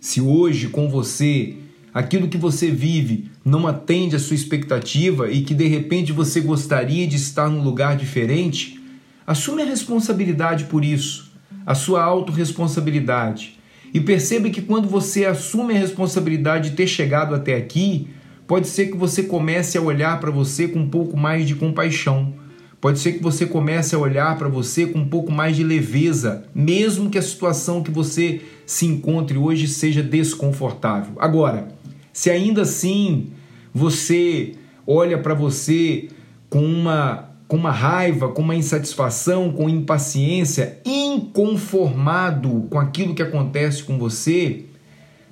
Se 0.00 0.22
hoje 0.22 0.68
com 0.68 0.88
você 0.88 1.56
aquilo 1.92 2.28
que 2.28 2.38
você 2.38 2.70
vive 2.70 3.30
não 3.48 3.66
atende 3.66 4.14
à 4.14 4.18
sua 4.18 4.34
expectativa 4.34 5.30
e 5.30 5.42
que 5.42 5.54
de 5.54 5.66
repente 5.66 6.12
você 6.12 6.40
gostaria 6.40 7.06
de 7.06 7.16
estar 7.16 7.48
num 7.48 7.62
lugar 7.62 7.96
diferente, 7.96 8.80
assume 9.26 9.62
a 9.62 9.64
responsabilidade 9.64 10.64
por 10.64 10.84
isso, 10.84 11.32
a 11.66 11.74
sua 11.74 12.02
autorresponsabilidade. 12.02 13.58
E 13.92 14.00
perceba 14.00 14.50
que 14.50 14.60
quando 14.60 14.88
você 14.88 15.24
assume 15.24 15.74
a 15.74 15.78
responsabilidade 15.78 16.70
de 16.70 16.76
ter 16.76 16.86
chegado 16.86 17.34
até 17.34 17.56
aqui, 17.56 18.08
pode 18.46 18.68
ser 18.68 18.86
que 18.86 18.96
você 18.96 19.22
comece 19.22 19.78
a 19.78 19.82
olhar 19.82 20.20
para 20.20 20.30
você 20.30 20.68
com 20.68 20.80
um 20.80 20.88
pouco 20.88 21.16
mais 21.16 21.46
de 21.46 21.54
compaixão. 21.54 22.34
Pode 22.80 23.00
ser 23.00 23.14
que 23.14 23.22
você 23.22 23.44
comece 23.44 23.94
a 23.94 23.98
olhar 23.98 24.36
para 24.38 24.48
você 24.48 24.86
com 24.86 25.00
um 25.00 25.08
pouco 25.08 25.32
mais 25.32 25.56
de 25.56 25.64
leveza, 25.64 26.44
mesmo 26.54 27.10
que 27.10 27.18
a 27.18 27.22
situação 27.22 27.82
que 27.82 27.90
você 27.90 28.40
se 28.64 28.86
encontre 28.86 29.36
hoje 29.36 29.66
seja 29.66 30.02
desconfortável. 30.02 31.14
Agora, 31.18 31.68
se 32.12 32.30
ainda 32.30 32.62
assim 32.62 33.32
você 33.74 34.54
olha 34.86 35.18
para 35.18 35.34
você 35.34 36.08
com 36.48 36.64
uma, 36.64 37.28
com 37.46 37.56
uma 37.56 37.70
raiva, 37.70 38.28
com 38.28 38.42
uma 38.42 38.56
insatisfação, 38.56 39.52
com 39.52 39.68
impaciência, 39.68 40.80
inconformado 40.84 42.66
com 42.70 42.78
aquilo 42.78 43.14
que 43.14 43.22
acontece 43.22 43.82
com 43.82 43.98
você, 43.98 44.64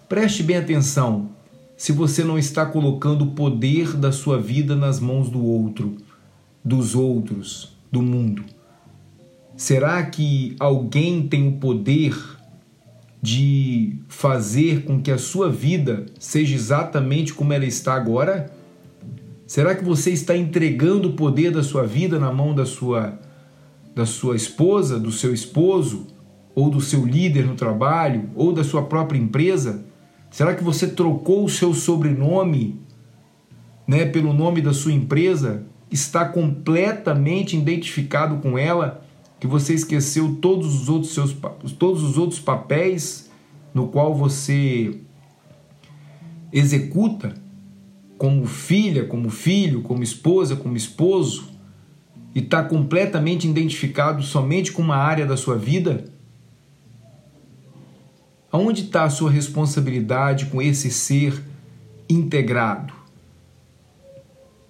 preste 0.08 0.42
bem 0.42 0.56
atenção. 0.56 1.30
se 1.76 1.92
você 1.92 2.24
não 2.24 2.38
está 2.38 2.64
colocando 2.64 3.22
o 3.22 3.30
poder 3.32 3.94
da 3.96 4.10
sua 4.10 4.40
vida 4.40 4.74
nas 4.74 4.98
mãos 4.98 5.28
do 5.28 5.44
outro, 5.44 5.96
dos 6.64 6.94
outros, 6.94 7.76
do 7.92 8.00
mundo? 8.00 8.44
Será 9.56 10.02
que 10.04 10.56
alguém 10.58 11.26
tem 11.28 11.48
o 11.48 11.52
poder 11.52 12.14
de 13.26 13.99
fazer 14.06 14.85
com 14.85 15.02
que 15.02 15.11
a 15.11 15.18
sua 15.18 15.50
vida 15.50 16.06
seja 16.16 16.54
exatamente 16.54 17.35
como 17.35 17.52
ela 17.52 17.64
está 17.64 17.95
agora? 17.95 18.52
Será 19.49 19.75
que 19.75 19.85
você 19.85 20.12
está 20.12 20.37
entregando 20.37 21.09
o 21.09 21.12
poder 21.14 21.50
da 21.50 21.61
sua 21.61 21.85
vida 21.85 22.21
na 22.21 22.33
mão 22.33 22.54
da 22.54 22.64
sua 22.64 23.18
da 23.92 24.06
sua 24.06 24.37
esposa, 24.37 25.00
do 25.00 25.11
seu 25.11 25.35
esposo, 25.35 26.06
ou 26.54 26.71
do 26.71 26.80
seu 26.80 27.04
líder 27.04 27.47
no 27.47 27.56
trabalho, 27.56 28.30
ou 28.37 28.52
da 28.52 28.62
sua 28.62 28.85
própria 28.85 29.18
empresa? 29.18 29.85
Será 30.30 30.54
que 30.54 30.62
você 30.62 30.87
trocou 30.87 31.45
o 31.45 31.49
seu 31.49 31.75
sobrenome, 31.75 32.80
né, 33.88 34.04
pelo 34.04 34.33
nome 34.33 34.61
da 34.61 34.73
sua 34.73 34.92
empresa? 34.92 35.66
Está 35.90 36.26
completamente 36.26 37.56
identificado 37.56 38.37
com 38.37 38.56
ela? 38.56 39.04
Que 39.38 39.46
você 39.46 39.74
esqueceu 39.74 40.36
todos 40.40 40.82
os 40.82 40.88
outros 40.88 41.12
seus 41.12 41.36
todos 41.78 42.02
os 42.02 42.16
outros 42.16 42.40
papéis 42.40 43.30
no 43.74 43.88
qual 43.88 44.14
você 44.14 45.00
executa 46.52 47.34
como 48.16 48.46
filha, 48.46 49.04
como 49.04 49.28
filho, 49.28 49.82
como 49.82 50.02
esposa, 50.02 50.56
como 50.56 50.76
esposo? 50.76 51.56
e 52.36 52.40
está 52.40 52.62
completamente 52.62 53.48
identificado 53.48 54.22
somente 54.22 54.70
com 54.70 54.82
uma 54.82 54.98
área 54.98 55.24
da 55.24 55.38
sua 55.38 55.56
vida? 55.56 56.04
Aonde 58.52 58.82
está 58.82 59.04
a 59.04 59.10
sua 59.10 59.30
responsabilidade 59.30 60.44
com 60.44 60.60
esse 60.60 60.90
ser 60.90 61.42
integrado? 62.06 62.92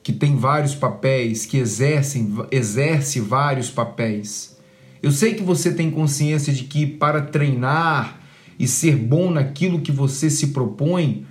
Que 0.00 0.12
tem 0.12 0.36
vários 0.36 0.76
papéis, 0.76 1.44
que 1.44 1.56
exercem, 1.56 2.32
exerce 2.52 3.18
vários 3.18 3.68
papéis. 3.68 4.55
Eu 5.02 5.10
sei 5.10 5.34
que 5.34 5.42
você 5.42 5.72
tem 5.72 5.90
consciência 5.90 6.52
de 6.52 6.64
que 6.64 6.86
para 6.86 7.20
treinar 7.20 8.20
e 8.58 8.66
ser 8.66 8.96
bom 8.96 9.30
naquilo 9.30 9.80
que 9.80 9.92
você 9.92 10.30
se 10.30 10.48
propõe, 10.48 11.26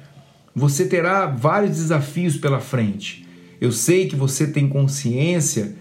você 0.55 0.86
terá 0.86 1.25
vários 1.25 1.72
desafios 1.77 2.38
pela 2.38 2.60
frente. 2.60 3.25
Eu 3.60 3.72
sei 3.72 4.07
que 4.07 4.15
você 4.15 4.48
tem 4.48 4.67
consciência 4.67 5.75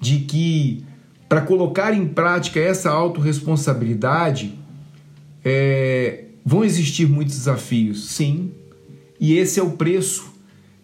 de 0.00 0.18
que 0.20 0.84
para 1.28 1.40
colocar 1.40 1.94
em 1.94 2.06
prática 2.06 2.60
essa 2.60 2.90
autorresponsabilidade 2.90 4.58
é, 5.44 6.24
vão 6.44 6.64
existir 6.64 7.08
muitos 7.08 7.36
desafios, 7.36 8.10
sim, 8.10 8.52
e 9.18 9.34
esse 9.34 9.58
é 9.58 9.62
o 9.62 9.70
preço 9.70 10.34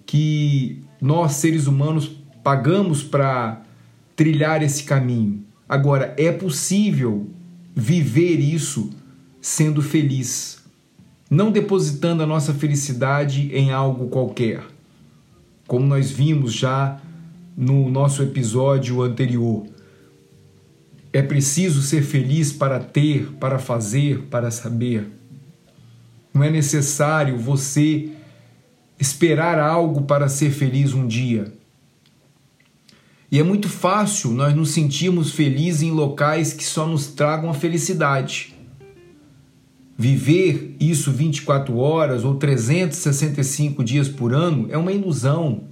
que 0.07 0.81
nós 1.00 1.33
seres 1.33 1.67
humanos 1.67 2.11
pagamos 2.43 3.02
para 3.02 3.62
trilhar 4.17 4.62
esse 4.62 4.85
caminho. 4.85 5.45
Agora, 5.68 6.14
é 6.16 6.32
possível 6.32 7.28
viver 7.76 8.40
isso 8.40 8.90
sendo 9.40 9.82
feliz, 9.82 10.62
não 11.30 11.50
depositando 11.52 12.22
a 12.22 12.26
nossa 12.26 12.54
felicidade 12.54 13.54
em 13.54 13.70
algo 13.70 14.08
qualquer, 14.08 14.62
como 15.66 15.87
nós 15.87 16.10
vimos 16.10 16.54
já 16.54 17.00
no 17.56 17.90
nosso 17.90 18.22
episódio 18.22 19.02
anterior. 19.02 19.66
É 21.12 21.22
preciso 21.22 21.82
ser 21.82 22.02
feliz 22.02 22.52
para 22.52 22.78
ter, 22.80 23.32
para 23.40 23.58
fazer, 23.58 24.22
para 24.30 24.50
saber. 24.50 25.06
Não 26.32 26.42
é 26.42 26.50
necessário 26.50 27.37
você 27.37 28.10
esperar 28.98 29.58
algo 29.58 30.02
para 30.02 30.28
ser 30.28 30.50
feliz 30.50 30.94
um 30.94 31.06
dia. 31.06 31.52
E 33.30 33.38
é 33.38 33.42
muito 33.42 33.68
fácil 33.68 34.30
nós 34.30 34.54
nos 34.54 34.70
sentirmos 34.70 35.32
felizes 35.32 35.82
em 35.82 35.90
locais 35.90 36.54
que 36.54 36.64
só 36.64 36.87
nos 36.87 37.08
tragam 37.08 37.50
a 37.50 37.54
felicidade. 37.54 38.55
Viver 39.98 40.76
isso 40.81 41.12
24 41.12 41.76
horas 41.76 42.24
ou 42.24 42.37
365 42.37 43.85
dias 43.85 44.09
por 44.09 44.33
ano 44.33 44.66
é 44.70 44.79
uma 44.79 44.92
ilusão. 44.92 45.64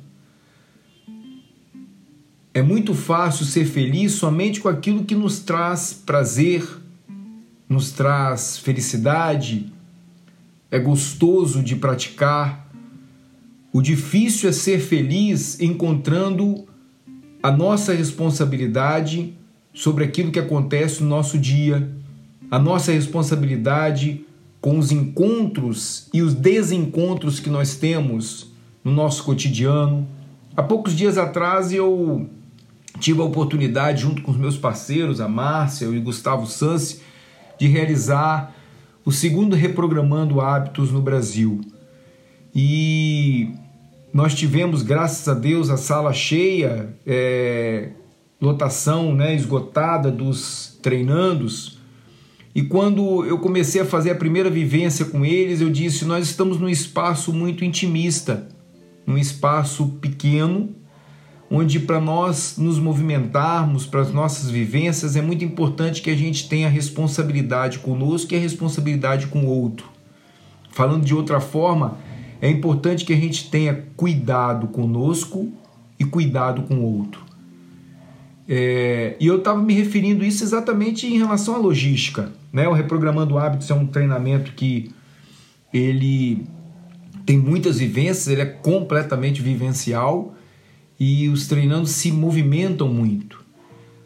É 2.53 2.61
muito 2.61 2.93
fácil 2.93 3.47
ser 3.47 3.65
feliz 3.65 4.13
somente 4.13 4.61
com 4.61 4.69
aquilo 4.69 5.05
que 5.05 5.15
nos 5.15 5.39
traz 5.39 5.93
prazer, 5.95 6.67
nos 7.69 7.91
traz 7.91 8.59
felicidade, 8.59 9.73
é 10.71 10.79
gostoso 10.79 11.63
de 11.63 11.77
praticar. 11.77 12.71
O 13.73 13.81
difícil 13.81 14.49
é 14.49 14.53
ser 14.53 14.81
feliz 14.81 15.61
encontrando 15.61 16.67
a 17.47 17.53
nossa 17.53 17.95
responsabilidade 17.95 19.33
sobre 19.73 20.03
aquilo 20.03 20.33
que 20.33 20.39
acontece 20.41 21.01
no 21.01 21.09
nosso 21.09 21.39
dia, 21.39 21.89
a 22.51 22.59
nossa 22.59 22.91
responsabilidade 22.91 24.27
com 24.61 24.81
os 24.81 24.91
encontros 24.91 26.09
e 26.13 26.23
os 26.23 26.35
desencontros 26.35 27.39
que 27.39 27.49
nós 27.49 27.77
temos 27.77 28.51
no 28.83 28.91
nosso 28.91 29.23
cotidiano. 29.23 30.09
Há 30.57 30.63
poucos 30.65 30.97
dias 30.97 31.17
atrás 31.17 31.73
eu 31.73 32.29
tive 32.99 33.21
a 33.21 33.25
oportunidade, 33.25 34.03
junto 34.03 34.23
com 34.23 34.33
os 34.33 34.37
meus 34.37 34.57
parceiros, 34.57 35.21
a 35.21 35.29
Márcia 35.29 35.85
e 35.87 35.99
o 35.99 36.03
Gustavo 36.03 36.49
Sansi, 36.49 37.01
de 37.61 37.69
realizar 37.69 38.57
o 39.05 39.13
segundo 39.13 39.55
Reprogramando 39.55 40.41
Hábitos 40.41 40.91
no 40.91 41.01
Brasil. 41.01 41.61
E 42.53 43.55
nós 44.17 44.35
tivemos, 44.35 44.83
graças 44.83 45.29
a 45.29 45.35
Deus, 45.35 45.69
a 45.69 45.77
sala 45.77 46.11
cheia, 46.11 46.97
é, 47.07 47.91
lotação 48.41 49.15
né, 49.15 49.35
esgotada 49.35 50.11
dos 50.11 50.79
treinandos. 50.81 51.79
E 52.55 52.63
quando 52.63 53.27
eu 53.27 53.39
comecei 53.39 53.83
a 53.83 53.85
fazer 53.85 54.13
a 54.13 54.15
primeira 54.15 54.49
vivência 54.49 55.05
com 55.05 55.23
eles, 55.23 55.61
eu 55.61 55.69
disse: 55.69 56.07
Nós 56.07 56.25
estamos 56.25 56.59
num 56.59 56.69
espaço 56.71 57.31
muito 57.31 57.63
intimista, 57.63 58.49
num 59.07 59.19
espaço 59.19 59.87
pequeno, 60.01 60.75
onde 61.51 61.79
para 61.79 62.01
nós 62.01 62.55
nos 62.57 62.79
movimentarmos, 62.79 63.85
para 63.85 64.01
as 64.01 64.15
nossas 64.15 64.49
vivências, 64.49 65.15
é 65.15 65.21
muito 65.21 65.45
importante 65.45 66.01
que 66.01 66.09
a 66.09 66.17
gente 66.17 66.49
tenha 66.49 66.71
responsabilidade 66.71 67.81
conosco 67.81 68.33
e 68.33 68.37
a 68.39 68.41
responsabilidade 68.41 69.27
com 69.27 69.41
o 69.41 69.51
outro. 69.51 69.87
Falando 70.71 71.05
de 71.05 71.15
outra 71.15 71.39
forma, 71.39 71.99
é 72.41 72.51
importante 72.51 73.05
que 73.05 73.13
a 73.13 73.17
gente 73.17 73.51
tenha 73.51 73.75
cuidado 73.97 74.69
conosco 74.69 75.53
e 75.99 76.05
cuidado 76.05 76.63
com 76.63 76.77
o 76.77 76.99
outro. 76.99 77.25
É, 78.49 79.17
e 79.19 79.27
eu 79.27 79.39
estava 79.39 79.61
me 79.61 79.75
referindo 79.75 80.25
isso 80.25 80.45
exatamente 80.45 81.07
em 81.07 81.19
relação 81.19 81.55
à 81.55 81.59
logística. 81.59 82.33
Né? 82.53 82.69
O 82.69 82.73
Reprogramando 82.73 83.39
Hábitos 83.39 83.71
é 83.71 83.75
um 83.75 83.87
treinamento 83.87 84.53
que 84.53 84.91
ele 85.73 86.47
tem 87.25 87.39
muitas 87.39 87.79
vivências, 87.79 88.29
ele 88.29 88.43
é 88.43 88.47
completamente 88.47 89.43
vivencial 89.43 90.35
e 90.99 91.29
os 91.29 91.49
treinandos 91.49 91.91
se 91.91 92.13
movimentam 92.13 92.89
muito. 92.89 93.45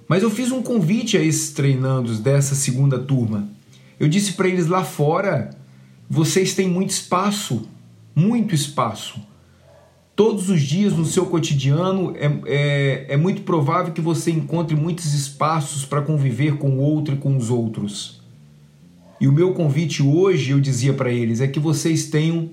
Mas 0.09 0.23
eu 0.23 0.31
fiz 0.31 0.51
um 0.51 0.63
convite 0.63 1.17
a 1.17 1.23
esses 1.23 1.53
treinandos 1.53 2.19
dessa 2.19 2.55
segunda 2.55 2.99
turma. 2.99 3.49
Eu 3.99 4.09
disse 4.09 4.33
para 4.33 4.49
eles 4.49 4.67
lá 4.67 4.83
fora: 4.83 5.51
vocês 6.09 6.55
têm 6.55 6.69
muito 6.69 6.91
espaço, 6.91 7.69
muito 8.15 8.55
espaço. 8.55 9.21
Todos 10.15 10.51
os 10.51 10.61
dias 10.61 10.93
no 10.93 11.05
seu 11.07 11.27
cotidiano 11.27 12.15
é, 12.17 12.31
é, 12.45 13.07
é 13.15 13.17
muito 13.17 13.43
provável 13.43 13.93
que 13.93 14.01
você 14.01 14.31
encontre 14.31 14.77
muitos 14.77 15.15
espaços 15.15 15.85
para 15.85 16.03
conviver 16.03 16.59
com 16.59 16.73
o 16.73 16.81
outro 16.81 17.15
e 17.15 17.19
com 17.19 17.37
os 17.37 17.49
outros. 17.49 18.21
E 19.21 19.27
o 19.27 19.33
meu 19.33 19.55
convite 19.55 20.03
hoje, 20.03 20.51
eu 20.51 20.61
dizia 20.61 20.93
para 20.93 21.11
eles, 21.11 21.41
é 21.41 21.49
que 21.49 21.61
vocês 21.61 22.07
tenham 22.07 22.51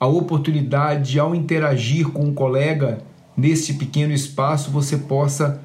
a 0.00 0.06
oportunidade, 0.06 1.18
ao 1.18 1.34
interagir 1.34 2.08
com 2.08 2.26
um 2.26 2.34
colega, 2.34 3.02
neste 3.36 3.74
pequeno 3.74 4.12
espaço 4.12 4.70
você 4.70 4.96
possa 4.96 5.60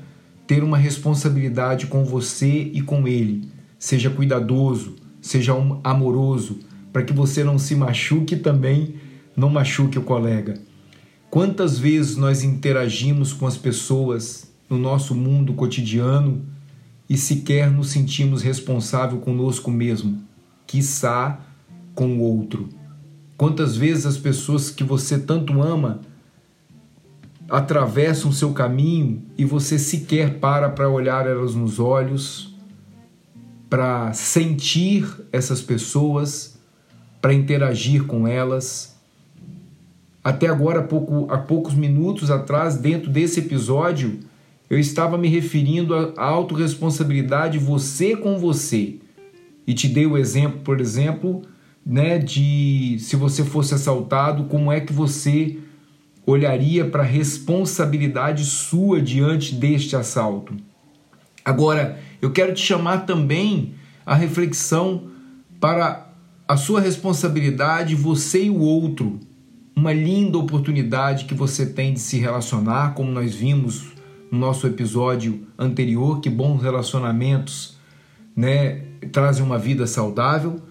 ter 0.48 0.64
uma 0.64 0.78
responsabilidade 0.78 1.88
com 1.88 2.04
você 2.04 2.72
e 2.74 2.82
com 2.82 3.08
ele. 3.08 3.48
Seja 3.78 4.10
cuidadoso, 4.10 4.96
seja 5.22 5.54
amoroso, 5.84 6.60
para 6.92 7.04
que 7.04 7.14
você 7.14 7.44
não 7.44 7.58
se 7.58 7.76
machuque 7.76 8.36
também 8.36 8.96
não 9.36 9.50
machuque 9.50 9.98
o 9.98 10.04
colega. 10.04 10.60
Quantas 11.30 11.80
vezes 11.80 12.16
nós 12.16 12.44
interagimos 12.44 13.34
com 13.34 13.48
as 13.48 13.58
pessoas 13.58 14.52
no 14.70 14.78
nosso 14.78 15.16
mundo 15.16 15.54
cotidiano 15.54 16.42
e 17.10 17.18
sequer 17.18 17.72
nos 17.72 17.90
sentimos 17.90 18.42
responsável 18.42 19.20
conosco 19.20 19.72
mesmo, 19.72 20.22
quiçá 20.68 21.40
com 21.96 22.18
o 22.18 22.22
outro? 22.22 22.70
Quantas 23.36 23.76
vezes 23.76 24.06
as 24.06 24.18
pessoas 24.18 24.70
que 24.70 24.84
você 24.84 25.18
tanto 25.18 25.62
ama 25.62 26.02
atravessam 27.50 28.32
seu 28.32 28.54
caminho 28.54 29.24
e 29.38 29.46
você 29.46 29.78
sequer 29.78 30.40
para 30.40 30.70
para 30.70 30.90
olhar 30.90 31.28
elas 31.28 31.54
nos 31.54 31.80
olhos, 31.80 32.56
para 33.70 34.14
sentir 34.14 35.08
essas 35.32 35.62
pessoas, 35.62 36.58
para 37.22 37.34
interagir 37.34 38.06
com 38.06 38.28
elas. 38.28 38.93
Até 40.24 40.48
agora, 40.48 40.80
há, 40.80 40.84
pouco, 40.84 41.28
há 41.30 41.38
poucos 41.38 41.74
minutos 41.74 42.32
atrás, 42.32 42.78
dentro 42.78 43.10
desse 43.10 43.42
episódio, 43.42 44.20
eu 44.70 44.80
estava 44.80 45.18
me 45.18 45.28
referindo 45.28 45.94
à 46.18 46.24
autorresponsabilidade 46.24 47.60
você 47.60 48.16
com 48.16 48.40
você. 48.40 48.96
E 49.68 49.74
te 49.74 49.88
dei 49.88 50.06
o 50.06 50.18
exemplo, 50.18 50.62
por 50.62 50.80
exemplo, 50.80 51.42
né, 51.86 52.18
de 52.18 52.98
se 53.00 53.16
você 53.16 53.44
fosse 53.44 53.74
assaltado, 53.74 54.46
como 54.46 54.72
é 54.72 54.80
que 54.80 54.94
você 54.94 55.58
olharia 56.26 56.86
para 56.86 57.04
a 57.04 57.06
responsabilidade 57.06 58.46
sua 58.46 59.02
diante 59.02 59.54
deste 59.54 59.96
assalto. 59.96 60.56
Agora, 61.44 62.00
eu 62.22 62.32
quero 62.32 62.54
te 62.54 62.62
chamar 62.62 63.00
também 63.00 63.74
a 64.06 64.16
reflexão 64.16 65.04
para 65.60 66.08
a 66.48 66.56
sua 66.56 66.80
responsabilidade, 66.80 67.96
você 67.96 68.46
e 68.46 68.50
o 68.50 68.60
outro. 68.60 69.20
Uma 69.76 69.92
linda 69.92 70.38
oportunidade 70.38 71.26
que 71.26 71.34
você 71.34 71.66
tem 71.66 71.94
de 71.94 72.00
se 72.00 72.18
relacionar, 72.20 72.94
como 72.94 73.12
nós 73.12 73.34
vimos 73.34 73.94
no 74.32 74.38
nosso 74.38 74.68
episódio 74.68 75.48
anterior, 75.58 76.20
que 76.20 76.30
bons 76.30 76.62
relacionamentos 76.62 77.78
né, 78.36 78.84
trazem 79.12 79.44
uma 79.44 79.58
vida 79.58 79.88
saudável. 79.88 80.62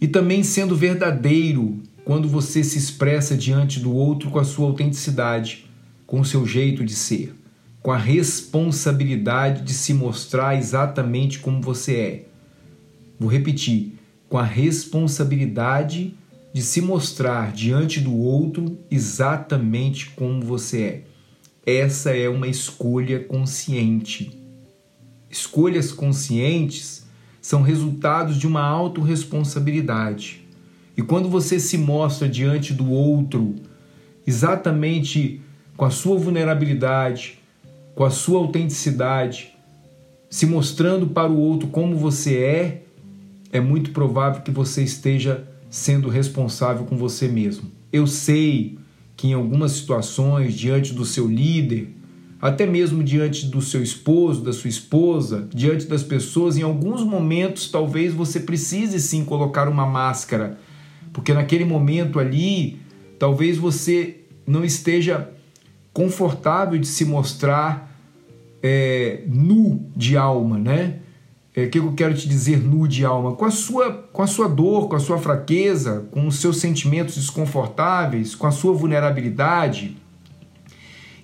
E 0.00 0.06
também 0.06 0.42
sendo 0.42 0.76
verdadeiro 0.76 1.80
quando 2.04 2.28
você 2.28 2.62
se 2.64 2.78
expressa 2.78 3.36
diante 3.36 3.80
do 3.80 3.92
outro 3.92 4.30
com 4.30 4.38
a 4.38 4.44
sua 4.44 4.66
autenticidade, 4.66 5.66
com 6.06 6.20
o 6.20 6.24
seu 6.24 6.46
jeito 6.46 6.84
de 6.84 6.94
ser, 6.94 7.34
com 7.80 7.90
a 7.90 7.96
responsabilidade 7.96 9.62
de 9.62 9.72
se 9.72 9.94
mostrar 9.94 10.56
exatamente 10.56 11.38
como 11.38 11.60
você 11.60 11.96
é. 11.96 12.24
Vou 13.18 13.30
repetir, 13.30 13.98
com 14.28 14.38
a 14.38 14.42
responsabilidade 14.42 16.14
de 16.52 16.62
se 16.62 16.80
mostrar 16.80 17.52
diante 17.52 18.00
do 18.00 18.14
outro 18.16 18.78
exatamente 18.90 20.10
como 20.10 20.42
você 20.42 20.82
é. 20.82 21.02
Essa 21.64 22.10
é 22.10 22.28
uma 22.28 22.48
escolha 22.48 23.20
consciente. 23.20 24.38
Escolhas 25.30 25.92
conscientes 25.92 27.06
são 27.40 27.62
resultados 27.62 28.36
de 28.36 28.46
uma 28.46 28.62
autorresponsabilidade. 28.62 30.46
E 30.96 31.02
quando 31.02 31.28
você 31.28 31.58
se 31.58 31.78
mostra 31.78 32.28
diante 32.28 32.74
do 32.74 32.90
outro 32.90 33.54
exatamente 34.26 35.40
com 35.76 35.84
a 35.84 35.90
sua 35.90 36.18
vulnerabilidade, 36.18 37.38
com 37.94 38.04
a 38.04 38.10
sua 38.10 38.38
autenticidade, 38.38 39.52
se 40.28 40.46
mostrando 40.46 41.06
para 41.06 41.30
o 41.30 41.38
outro 41.38 41.68
como 41.68 41.96
você 41.96 42.38
é, 42.38 42.82
é 43.52 43.60
muito 43.60 43.90
provável 43.90 44.42
que 44.42 44.50
você 44.50 44.82
esteja 44.82 45.46
sendo 45.72 46.08
responsável 46.08 46.84
com 46.84 46.96
você 46.96 47.26
mesmo. 47.26 47.72
Eu 47.92 48.06
sei 48.06 48.78
que 49.16 49.26
em 49.26 49.32
algumas 49.32 49.72
situações, 49.72 50.54
diante 50.54 50.92
do 50.92 51.04
seu 51.04 51.26
líder, 51.26 51.88
até 52.40 52.64
mesmo 52.64 53.02
diante 53.02 53.46
do 53.46 53.60
seu 53.60 53.82
esposo, 53.82 54.44
da 54.44 54.52
sua 54.52 54.70
esposa, 54.70 55.48
diante 55.52 55.86
das 55.86 56.04
pessoas, 56.04 56.56
em 56.56 56.62
alguns 56.62 57.02
momentos 57.02 57.68
talvez 57.70 58.12
você 58.12 58.38
precise 58.38 59.00
sim 59.00 59.24
colocar 59.24 59.68
uma 59.68 59.86
máscara 59.86 60.60
porque 61.12 61.32
naquele 61.32 61.64
momento 61.64 62.18
ali, 62.18 62.80
talvez 63.18 63.58
você 63.58 64.20
não 64.46 64.64
esteja 64.64 65.30
confortável 65.92 66.78
de 66.78 66.86
se 66.86 67.04
mostrar 67.04 67.94
é, 68.62 69.22
nu 69.26 69.90
de 69.94 70.16
alma, 70.16 70.58
né? 70.58 71.00
É, 71.54 71.66
que 71.66 71.78
eu 71.78 71.92
quero 71.92 72.14
te 72.14 72.26
dizer 72.26 72.58
nu 72.62 72.88
de 72.88 73.04
alma? 73.04 73.32
Com 73.32 73.44
a, 73.44 73.50
sua, 73.50 73.92
com 73.92 74.22
a 74.22 74.26
sua 74.26 74.48
dor, 74.48 74.88
com 74.88 74.96
a 74.96 75.00
sua 75.00 75.18
fraqueza, 75.18 76.06
com 76.10 76.26
os 76.26 76.36
seus 76.36 76.58
sentimentos 76.58 77.16
desconfortáveis, 77.16 78.34
com 78.34 78.46
a 78.46 78.50
sua 78.50 78.72
vulnerabilidade. 78.72 79.96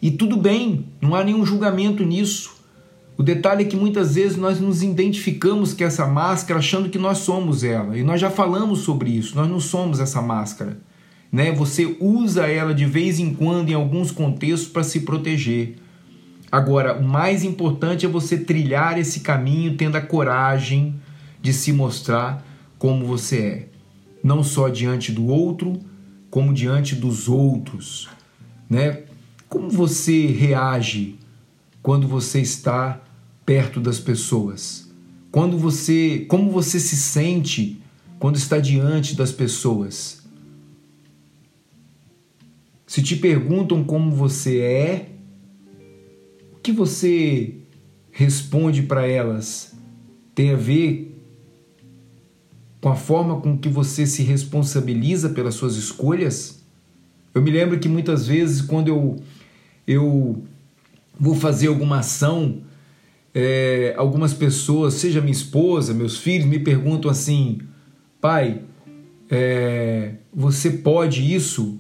E 0.03 0.11
tudo 0.11 0.37
bem, 0.37 0.85
não 1.01 1.15
há 1.15 1.25
nenhum 1.25 1.47
julgamento 1.47 2.05
nisso. 2.05 2.59
O 3.17 3.23
detalhe 3.23 3.65
é 3.65 3.67
que 3.67 3.75
muitas 3.75 4.15
vezes 4.15 4.37
nós 4.37 4.61
nos 4.61 4.83
identificamos 4.83 5.73
com 5.73 5.83
essa 5.83 6.07
máscara 6.07 6.61
achando 6.61 6.89
que 6.89 6.99
nós 6.99 7.19
somos 7.19 7.65
ela. 7.65 7.99
E 7.99 8.05
nós 8.05 8.21
já 8.21 8.31
falamos 8.31 8.81
sobre 8.81 9.11
isso, 9.11 9.35
nós 9.35 9.49
não 9.49 9.59
somos 9.59 9.99
essa 9.99 10.23
máscara. 10.23 10.79
Né? 11.33 11.51
Você 11.53 11.97
usa 11.99 12.47
ela 12.47 12.73
de 12.73 12.85
vez 12.85 13.19
em 13.19 13.35
quando 13.35 13.71
em 13.71 13.75
alguns 13.75 14.13
contextos 14.13 14.69
para 14.69 14.85
se 14.85 15.01
proteger. 15.01 15.77
Agora, 16.51 16.99
o 16.99 17.05
mais 17.05 17.45
importante 17.45 18.07
é 18.07 18.09
você 18.09 18.39
trilhar 18.39 18.99
esse 18.99 19.21
caminho 19.21 19.77
tendo 19.77 19.97
a 19.97 20.01
coragem 20.01 20.95
de 21.41 21.53
se 21.53 21.73
mostrar 21.73 22.45
como 22.79 23.07
você 23.07 23.39
é, 23.39 23.69
não 24.23 24.43
só 24.43 24.69
diante 24.69 25.13
do 25.13 25.27
outro, 25.27 25.79
como 26.31 26.55
diante 26.55 26.95
dos 26.95 27.29
outros, 27.29 28.09
né? 28.69 29.03
Como 29.49 29.69
você 29.71 30.27
reage 30.27 31.19
quando 31.83 32.07
você 32.07 32.41
está 32.41 33.01
perto 33.45 33.81
das 33.81 33.99
pessoas? 33.99 34.91
Quando 35.31 35.59
você, 35.59 36.27
como 36.29 36.51
você 36.51 36.79
se 36.79 36.97
sente 36.97 37.81
quando 38.19 38.37
está 38.37 38.59
diante 38.59 39.15
das 39.15 39.33
pessoas? 39.33 40.23
Se 42.87 43.03
te 43.03 43.17
perguntam 43.17 43.85
como 43.85 44.11
você 44.11 44.61
é, 44.61 45.18
o 46.59 46.61
que 46.61 46.73
você 46.73 47.55
responde 48.11 48.83
para 48.83 49.07
elas 49.07 49.75
tem 50.35 50.53
a 50.53 50.57
ver 50.57 51.17
com 52.81 52.89
a 52.89 52.97
forma 52.97 53.41
com 53.41 53.57
que 53.57 53.69
você 53.69 54.07
se 54.07 54.23
responsabiliza 54.23 55.31
pelas 55.31 55.55
suas 55.55 55.77
escolhas? 55.77 56.65
Eu 57.33 57.41
me 57.41 57.51
lembro 57.51 57.79
que 57.79 57.89
muitas 57.89 58.27
vezes 58.27 58.61
quando 58.61 58.89
eu 58.89 59.17
eu 59.87 60.43
vou 61.19 61.35
fazer 61.35 61.69
alguma 61.69 62.01
ação 62.01 62.63
é, 63.35 63.95
algumas 63.97 64.35
pessoas, 64.35 64.95
seja 64.95 65.21
minha 65.21 65.33
esposa, 65.33 65.95
meus 65.95 66.19
filhos, 66.19 66.47
me 66.47 66.59
perguntam 66.59 67.11
assim: 67.11 67.59
pai, 68.21 68.63
é, 69.31 70.15
você 70.35 70.71
pode 70.71 71.35
isso? 71.35 71.79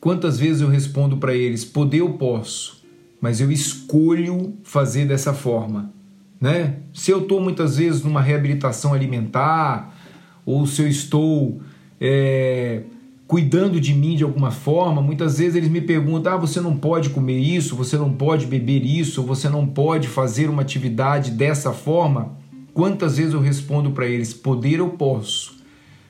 Quantas 0.00 0.38
vezes 0.38 0.62
eu 0.62 0.68
respondo 0.68 1.16
para 1.16 1.34
eles: 1.34 1.64
poder 1.64 1.98
eu 1.98 2.14
posso, 2.14 2.81
mas 3.22 3.40
eu 3.40 3.52
escolho 3.52 4.54
fazer 4.64 5.06
dessa 5.06 5.32
forma. 5.32 5.92
Né? 6.40 6.78
Se 6.92 7.12
eu 7.12 7.20
estou 7.20 7.40
muitas 7.40 7.76
vezes 7.76 8.02
numa 8.02 8.20
reabilitação 8.20 8.92
alimentar, 8.92 9.96
ou 10.44 10.66
se 10.66 10.82
eu 10.82 10.88
estou 10.88 11.60
é, 12.00 12.82
cuidando 13.28 13.80
de 13.80 13.94
mim 13.94 14.16
de 14.16 14.24
alguma 14.24 14.50
forma, 14.50 15.00
muitas 15.00 15.38
vezes 15.38 15.54
eles 15.54 15.68
me 15.68 15.80
perguntam: 15.80 16.32
ah, 16.32 16.36
você 16.36 16.60
não 16.60 16.76
pode 16.76 17.10
comer 17.10 17.38
isso, 17.38 17.76
você 17.76 17.96
não 17.96 18.12
pode 18.12 18.44
beber 18.44 18.84
isso, 18.84 19.22
você 19.22 19.48
não 19.48 19.68
pode 19.68 20.08
fazer 20.08 20.50
uma 20.50 20.62
atividade 20.62 21.30
dessa 21.30 21.72
forma. 21.72 22.36
Quantas 22.74 23.18
vezes 23.18 23.34
eu 23.34 23.40
respondo 23.40 23.92
para 23.92 24.08
eles: 24.08 24.34
poder 24.34 24.80
eu 24.80 24.90
posso, 24.90 25.58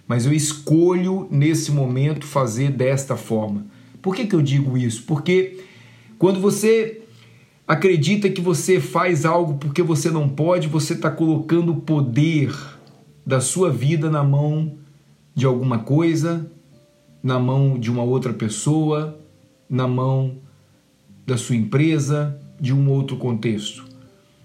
mas 0.09 0.25
eu 0.25 0.33
escolho 0.33 1.29
nesse 1.31 1.71
momento 1.71 2.25
fazer 2.25 2.71
desta 2.71 3.17
forma. 3.17 3.67
Por 4.01 4.17
que, 4.17 4.27
que 4.27 4.35
eu 4.35 4.41
digo 4.41 4.79
isso? 4.79 5.03
Porque 5.03 5.63
quando 6.19 6.41
você 6.41 7.02
acredita 7.73 8.29
que 8.29 8.41
você 8.41 8.79
faz 8.79 9.25
algo 9.25 9.55
porque 9.55 9.83
você 9.83 10.11
não 10.11 10.29
pode, 10.29 10.69
você 10.69 10.93
está 10.93 11.11
colocando 11.11 11.73
o 11.73 11.81
poder 11.81 12.55
da 13.25 13.41
sua 13.41 13.71
vida 13.71 14.11
na 14.11 14.23
mão 14.23 14.77
de 15.35 15.47
alguma 15.47 15.79
coisa, 15.79 16.51
na 17.23 17.39
mão 17.39 17.79
de 17.79 17.91
uma 17.91 18.03
outra 18.03 18.35
pessoa, 18.35 19.19
na 19.71 19.89
mão 19.89 20.37
da 21.27 21.39
sua 21.39 21.57
empresa, 21.57 22.39
de 22.61 22.75
um 22.75 22.91
outro 22.91 23.17
contexto. 23.17 23.87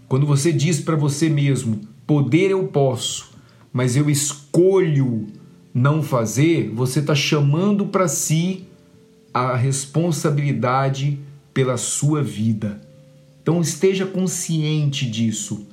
Quando 0.07 0.25
você 0.25 0.53
diz 0.53 0.79
para 0.79 0.95
você 0.95 1.27
mesmo, 1.27 1.81
poder 2.05 2.51
eu 2.51 2.65
posso, 2.69 3.31
mas 3.73 3.97
eu 3.97 4.09
escolho 4.09 5.27
não 5.73 6.01
fazer, 6.01 6.69
você 6.73 7.01
está 7.01 7.13
chamando 7.13 7.87
para 7.87 8.07
si 8.07 8.67
a 9.33 9.53
responsabilidade 9.57 11.19
pela 11.53 11.75
sua 11.75 12.23
vida. 12.23 12.86
Então 13.47 13.61
esteja 13.61 14.05
consciente 14.05 15.09
disso. 15.09 15.69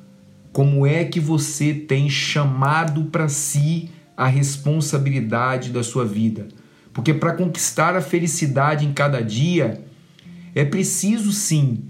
Como 0.53 0.87
é 0.87 1.05
que 1.05 1.19
você 1.19 1.75
tem 1.75 2.09
chamado 2.09 3.07
para 3.07 3.29
si 3.29 3.91
a 4.17 4.29
responsabilidade 4.29 5.71
da 5.71 5.83
sua 5.83 6.05
vida? 6.05 6.47
Porque 6.93 7.13
para 7.13 7.33
conquistar 7.33 7.97
a 7.97 8.01
felicidade 8.01 8.87
em 8.87 8.93
cada 8.93 9.21
dia, 9.21 9.85
é 10.55 10.65
preciso 10.65 11.33
sim 11.33 11.83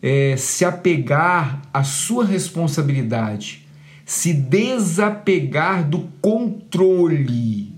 é, 0.00 0.36
se 0.36 0.64
apegar 0.64 1.62
à 1.74 1.82
sua 1.82 2.24
responsabilidade, 2.24 3.66
se 4.06 4.32
desapegar 4.32 5.82
do 5.84 6.08
controle. 6.22 7.74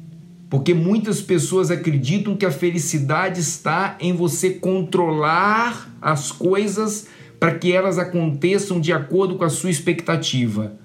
Porque 0.51 0.75
muitas 0.75 1.23
pessoas 1.23 1.71
acreditam 1.71 2.37
que 2.37 2.45
a 2.45 2.53
felicidade 2.53 3.41
está 3.41 3.97
em 3.99 4.13
você 4.13 4.51
controlar 4.51 5.91
as 6.03 6.31
coisas 6.31 7.07
para 7.41 7.55
que 7.55 7.73
elas 7.73 7.99
aconteçam 7.99 8.79
de 8.79 8.93
acordo 8.93 9.37
com 9.37 9.45
a 9.45 9.49
sua 9.49 9.71
expectativa. 9.71 10.77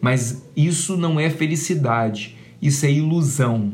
Mas 0.00 0.44
isso 0.56 0.96
não 0.96 1.18
é 1.18 1.28
felicidade, 1.28 2.36
isso 2.62 2.86
é 2.86 2.92
ilusão. 2.92 3.72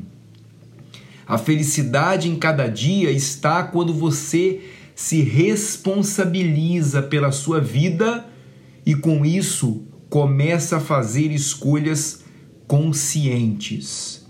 A 1.28 1.36
felicidade 1.36 2.28
em 2.28 2.36
cada 2.36 2.68
dia 2.68 3.10
está 3.10 3.62
quando 3.62 3.92
você 3.92 4.60
se 4.94 5.20
responsabiliza 5.20 7.02
pela 7.02 7.30
sua 7.30 7.60
vida 7.60 8.26
e 8.84 8.94
com 8.94 9.26
isso 9.26 9.84
começa 10.08 10.78
a 10.78 10.80
fazer 10.80 11.30
escolhas 11.30 12.24
conscientes. 12.66 14.24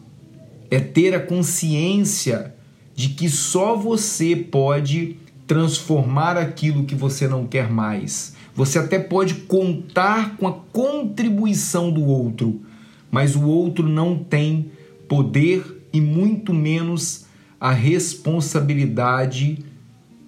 É 0.71 0.81
ter 0.81 1.15
a 1.15 1.21
consciência 1.21 2.55
de 2.95 3.11
que 3.11 3.29
só 3.29 3.77
você 3.77 4.35
pode 4.35 5.19
transformar 5.47 6.37
aquilo 6.37 6.85
que 6.85 6.95
você 6.95 7.29
não 7.29 7.47
quer 7.47 7.71
mais. 7.71 8.35
Você 8.55 8.79
até 8.79 8.99
pode 8.99 9.35
contar 9.35 10.37
com 10.37 10.49
a 10.49 10.53
contribuição 10.53 11.93
do 11.93 12.05
outro, 12.05 12.63
mas 13.11 13.37
o 13.37 13.45
outro 13.45 13.89
não 13.89 14.17
tem 14.17 14.71
poder 15.09 15.89
e 15.93 16.01
muito 16.01 16.53
menos 16.53 17.27
a 17.61 17.71
responsabilidade 17.71 19.65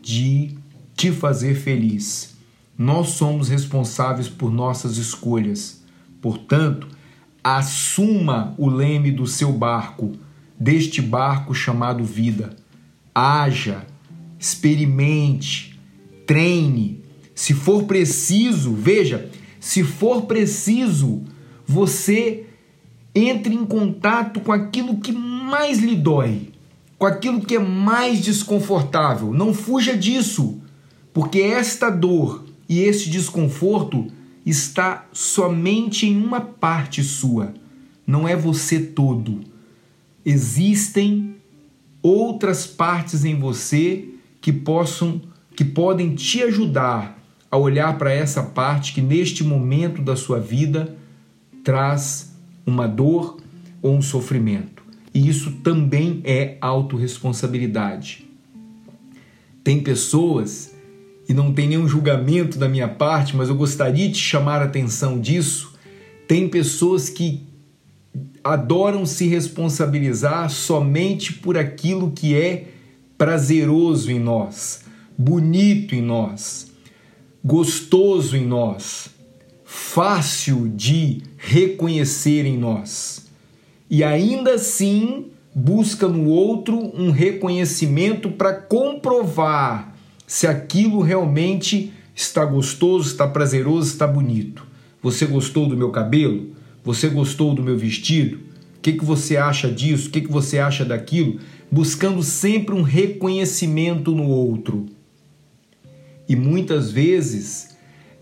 de 0.00 0.56
te 0.94 1.10
fazer 1.10 1.54
feliz. 1.54 2.36
Nós 2.76 3.08
somos 3.10 3.48
responsáveis 3.48 4.28
por 4.28 4.52
nossas 4.52 4.96
escolhas. 4.96 5.82
Portanto, 6.22 6.88
assuma 7.42 8.54
o 8.56 8.68
leme 8.68 9.10
do 9.10 9.26
seu 9.26 9.52
barco, 9.52 10.12
deste 10.58 11.02
barco 11.02 11.54
chamado 11.54 12.04
vida. 12.04 12.56
Haja, 13.14 13.86
experimente, 14.38 15.78
treine. 16.26 17.02
Se 17.34 17.54
for 17.54 17.84
preciso, 17.84 18.72
veja, 18.72 19.30
se 19.60 19.82
for 19.82 20.22
preciso, 20.22 21.22
você 21.66 22.46
entre 23.14 23.54
em 23.54 23.64
contato 23.64 24.40
com 24.40 24.52
aquilo 24.52 24.98
que 24.98 25.12
mais 25.12 25.78
lhe 25.78 25.96
dói, 25.96 26.50
com 26.98 27.06
aquilo 27.06 27.40
que 27.40 27.56
é 27.56 27.58
mais 27.58 28.20
desconfortável. 28.20 29.32
Não 29.32 29.52
fuja 29.52 29.96
disso, 29.96 30.60
porque 31.12 31.40
esta 31.40 31.90
dor 31.90 32.44
e 32.68 32.80
esse 32.80 33.08
desconforto 33.08 34.06
está 34.44 35.06
somente 35.12 36.06
em 36.06 36.22
uma 36.22 36.40
parte 36.40 37.02
sua, 37.02 37.54
não 38.06 38.26
é 38.26 38.36
você 38.36 38.80
todo. 38.80 39.40
Existem 40.24 41.36
outras 42.02 42.66
partes 42.66 43.24
em 43.24 43.38
você 43.38 44.08
que 44.40 44.52
possam 44.52 45.20
que 45.54 45.64
podem 45.64 46.14
te 46.14 46.42
ajudar 46.42 47.18
a 47.50 47.56
olhar 47.56 47.98
para 47.98 48.12
essa 48.12 48.42
parte 48.42 48.92
que 48.92 49.00
neste 49.00 49.42
momento 49.42 50.00
da 50.02 50.14
sua 50.14 50.38
vida 50.38 50.96
traz 51.64 52.32
uma 52.64 52.86
dor 52.86 53.38
ou 53.82 53.96
um 53.96 54.02
sofrimento. 54.02 54.82
E 55.12 55.28
isso 55.28 55.50
também 55.64 56.20
é 56.24 56.56
autorresponsabilidade. 56.60 58.24
Tem 59.64 59.80
pessoas 59.80 60.74
e 61.28 61.34
não 61.34 61.52
tem 61.52 61.68
nenhum 61.68 61.88
julgamento 61.88 62.58
da 62.58 62.68
minha 62.68 62.88
parte, 62.88 63.36
mas 63.36 63.48
eu 63.48 63.56
gostaria 63.56 64.08
de 64.08 64.18
chamar 64.18 64.62
a 64.62 64.66
atenção 64.66 65.20
disso. 65.20 65.74
Tem 66.26 66.48
pessoas 66.48 67.08
que 67.08 67.42
adoram 68.44 69.04
se 69.04 69.26
responsabilizar 69.26 70.48
somente 70.50 71.32
por 71.32 71.58
aquilo 71.58 72.12
que 72.12 72.34
é 72.34 72.68
prazeroso 73.18 74.12
em 74.12 74.20
nós, 74.20 74.84
bonito 75.18 75.94
em 75.94 76.00
nós, 76.00 76.72
gostoso 77.44 78.36
em 78.36 78.46
nós, 78.46 79.10
fácil 79.64 80.68
de 80.68 81.22
reconhecer 81.36 82.46
em 82.46 82.56
nós. 82.56 83.26
E 83.90 84.04
ainda 84.04 84.54
assim 84.54 85.26
busca 85.52 86.06
no 86.06 86.28
outro 86.28 86.78
um 86.94 87.10
reconhecimento 87.10 88.30
para 88.30 88.54
comprovar 88.54 89.94
se 90.24 90.46
aquilo 90.46 91.00
realmente 91.00 91.92
está 92.14 92.44
gostoso, 92.44 93.08
está 93.08 93.26
prazeroso, 93.26 93.90
está 93.90 94.06
bonito. 94.06 94.64
Você 95.02 95.26
gostou 95.26 95.68
do 95.68 95.76
meu 95.76 95.90
cabelo? 95.90 96.52
Você 96.84 97.08
gostou 97.08 97.54
do 97.54 97.62
meu 97.62 97.76
vestido? 97.76 98.36
O 98.36 98.80
que, 98.80 98.92
que 98.92 99.04
você 99.04 99.36
acha 99.36 99.70
disso? 99.70 100.08
O 100.08 100.10
que, 100.12 100.20
que 100.20 100.30
você 100.30 100.58
acha 100.58 100.84
daquilo? 100.84 101.40
Buscando 101.70 102.22
sempre 102.22 102.74
um 102.74 102.82
reconhecimento 102.82 104.12
no 104.12 104.28
outro. 104.28 104.86
E 106.28 106.36
muitas 106.36 106.90
vezes 106.90 107.76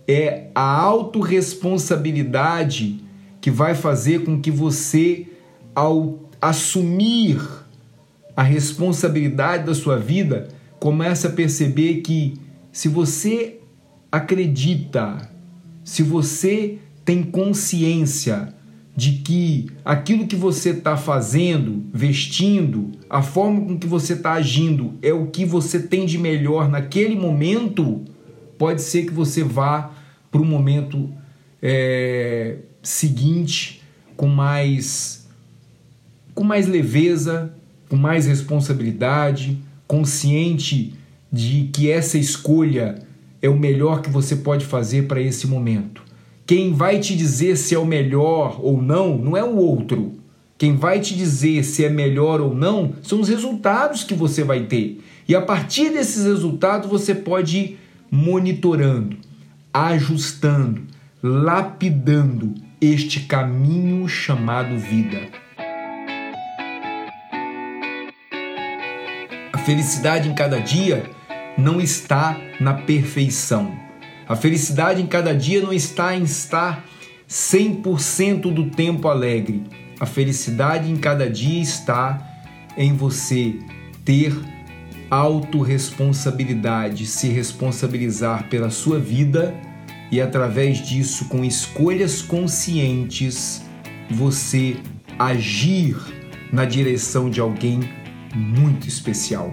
é 0.07 0.49
a 0.55 0.81
autorresponsabilidade 0.81 3.01
que 3.41 3.51
vai 3.51 3.75
fazer 3.75 4.25
com 4.25 4.41
que 4.41 4.51
você, 4.51 5.27
ao 5.75 6.21
assumir 6.41 7.41
a 8.37 8.43
responsabilidade 8.43 9.65
da 9.65 9.75
sua 9.75 9.99
vida, 9.99 10.49
começa 10.79 11.29
a 11.29 11.33
perceber 11.33 12.03
que 12.03 12.35
se 12.71 12.89
você 12.89 13.59
acredita, 14.11 15.31
se 15.85 16.03
você 16.03 16.79
tem 17.05 17.23
consciência 17.23 18.55
de 18.97 19.13
que 19.13 19.67
aquilo 19.85 20.27
que 20.27 20.35
você 20.35 20.71
está 20.71 20.97
fazendo, 20.97 21.85
vestindo, 21.93 22.93
a 23.11 23.21
forma 23.21 23.61
com 23.61 23.79
que 23.79 23.87
você 23.87 24.15
está 24.15 24.33
agindo 24.33 24.95
é 25.03 25.13
o 25.13 25.27
que 25.27 25.45
você 25.45 25.79
tem 25.79 26.07
de 26.07 26.17
melhor 26.17 26.71
naquele 26.71 27.15
momento, 27.15 28.03
pode 28.57 28.81
ser 28.81 29.05
que 29.05 29.13
você 29.13 29.45
vá 29.45 29.93
para 30.31 30.41
o 30.41 30.45
momento 30.47 31.11
é, 31.63 32.57
seguinte 32.83 33.83
com 34.17 34.29
mais 34.29 35.27
com 36.35 36.45
mais 36.45 36.67
leveza, 36.67 37.55
com 37.89 37.97
mais 37.97 38.27
responsabilidade, 38.27 39.59
consciente 39.87 40.95
de 41.33 41.71
que 41.73 41.91
essa 41.91 42.19
escolha 42.19 43.03
é 43.41 43.49
o 43.49 43.59
melhor 43.59 44.01
que 44.01 44.11
você 44.11 44.37
pode 44.37 44.65
fazer 44.65 45.07
para 45.07 45.21
esse 45.21 45.47
momento. 45.47 46.06
Quem 46.47 46.73
vai 46.73 47.01
te 47.01 47.17
dizer 47.17 47.57
se 47.57 47.75
é 47.75 47.79
o 47.79 47.85
melhor 47.85 48.61
ou 48.63 48.81
não, 48.81 49.19
não 49.19 49.37
é 49.37 49.43
o 49.43 49.57
outro. 49.57 50.15
Quem 50.57 50.77
vai 50.77 51.01
te 51.01 51.15
dizer 51.15 51.65
se 51.65 51.85
é 51.85 51.91
melhor 51.91 52.41
ou 52.41 52.55
não 52.55 52.95
são 53.03 53.21
os 53.21 53.29
resultados 53.29 54.05
que 54.05 54.15
você 54.15 54.45
vai 54.45 54.61
ter. 54.61 55.03
E 55.29 55.35
a 55.35 55.43
partir 55.43 55.91
desses 55.91 56.25
resultados 56.25 56.89
você 56.89 57.15
pode 57.15 57.59
ir 57.59 57.79
monitorando, 58.11 59.17
ajustando, 59.75 60.83
lapidando 61.23 62.55
este 62.81 63.21
caminho 63.21 64.09
chamado 64.09 64.79
vida. 64.79 65.47
felicidade 69.67 70.29
em 70.29 70.33
cada 70.33 70.61
dia 70.61 71.11
não 71.59 71.81
está 71.81 72.39
na 72.61 72.73
perfeição. 72.73 73.86
A 74.29 74.35
felicidade 74.35 75.01
em 75.01 75.07
cada 75.07 75.35
dia 75.35 75.63
não 75.63 75.73
está 75.73 76.17
em 76.17 76.25
estar 76.25 76.85
100% 77.29 78.53
do 78.53 78.71
tempo 78.71 79.09
alegre. 79.09 79.63
A 80.01 80.07
felicidade 80.07 80.91
em 80.91 80.97
cada 80.97 81.31
dia 81.31 81.63
está 81.63 82.21
em 82.77 82.93
você 82.95 83.55
ter 84.05 84.35
autorresponsabilidade, 85.09 87.07
se 87.07 87.29
responsabilizar 87.29 88.49
pela 88.49 88.71
sua 88.71 88.99
vida 88.99 89.55
e 90.11 90.21
através 90.21 90.85
disso, 90.87 91.27
com 91.27 91.45
escolhas 91.45 92.23
conscientes, 92.23 93.63
você 94.11 94.77
agir 95.19 95.97
na 96.53 96.65
direção 96.65 97.29
de 97.29 97.41
alguém 97.41 97.81
muito 98.35 98.87
especial. 98.89 99.53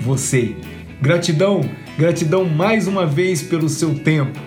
Você. 0.00 0.56
Gratidão, 1.02 1.62
gratidão 2.00 2.46
mais 2.46 2.88
uma 2.88 3.04
vez 3.04 3.42
pelo 3.42 3.68
seu 3.68 3.94
tempo. 3.94 4.40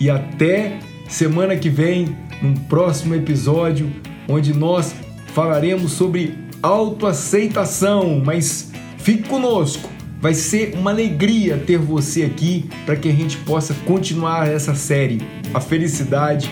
E 0.00 0.10
até 0.10 0.80
semana 1.08 1.56
que 1.56 1.70
vem, 1.70 2.16
num 2.42 2.54
próximo 2.54 3.14
episódio, 3.14 3.88
onde 4.28 4.52
nós 4.52 4.94
falaremos 5.32 5.92
sobre 5.92 6.34
autoaceitação. 6.60 8.20
Mas 8.24 8.72
fique 8.98 9.28
conosco, 9.28 9.88
vai 10.20 10.34
ser 10.34 10.74
uma 10.74 10.90
alegria 10.90 11.56
ter 11.64 11.78
você 11.78 12.24
aqui 12.24 12.68
para 12.84 12.96
que 12.96 13.08
a 13.08 13.12
gente 13.12 13.36
possa 13.38 13.74
continuar 13.86 14.48
essa 14.48 14.74
série, 14.74 15.20
A 15.54 15.60
Felicidade 15.60 16.50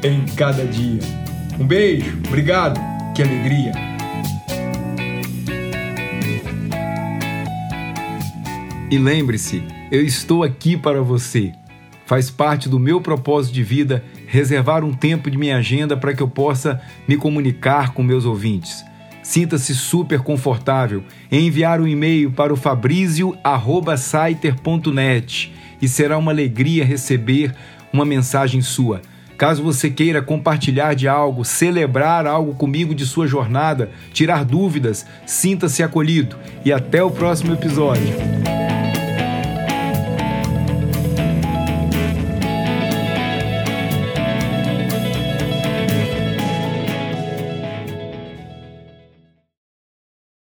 em 0.00 0.24
Cada 0.36 0.64
Dia. 0.64 1.00
Um 1.58 1.66
beijo, 1.66 2.18
obrigado, 2.24 2.80
que 3.16 3.22
alegria! 3.22 3.91
E 8.92 8.98
lembre-se, 8.98 9.64
eu 9.90 10.04
estou 10.04 10.44
aqui 10.44 10.76
para 10.76 11.00
você. 11.00 11.50
Faz 12.04 12.28
parte 12.28 12.68
do 12.68 12.78
meu 12.78 13.00
propósito 13.00 13.54
de 13.54 13.62
vida 13.62 14.04
reservar 14.26 14.84
um 14.84 14.92
tempo 14.92 15.30
de 15.30 15.38
minha 15.38 15.56
agenda 15.56 15.96
para 15.96 16.12
que 16.12 16.22
eu 16.22 16.28
possa 16.28 16.78
me 17.08 17.16
comunicar 17.16 17.94
com 17.94 18.02
meus 18.02 18.26
ouvintes. 18.26 18.84
Sinta-se 19.22 19.74
super 19.74 20.20
confortável 20.20 21.02
em 21.30 21.46
enviar 21.46 21.80
um 21.80 21.88
e-mail 21.88 22.32
para 22.32 22.52
o 22.52 22.56
fabrizio@saiter.net 22.56 25.54
e 25.80 25.88
será 25.88 26.18
uma 26.18 26.30
alegria 26.30 26.84
receber 26.84 27.54
uma 27.94 28.04
mensagem 28.04 28.60
sua. 28.60 29.00
Caso 29.38 29.62
você 29.62 29.88
queira 29.88 30.20
compartilhar 30.20 30.92
de 30.92 31.08
algo, 31.08 31.46
celebrar 31.46 32.26
algo 32.26 32.52
comigo 32.52 32.94
de 32.94 33.06
sua 33.06 33.26
jornada, 33.26 33.90
tirar 34.12 34.44
dúvidas, 34.44 35.06
sinta-se 35.24 35.82
acolhido 35.82 36.36
e 36.62 36.70
até 36.70 37.02
o 37.02 37.10
próximo 37.10 37.54
episódio. 37.54 38.61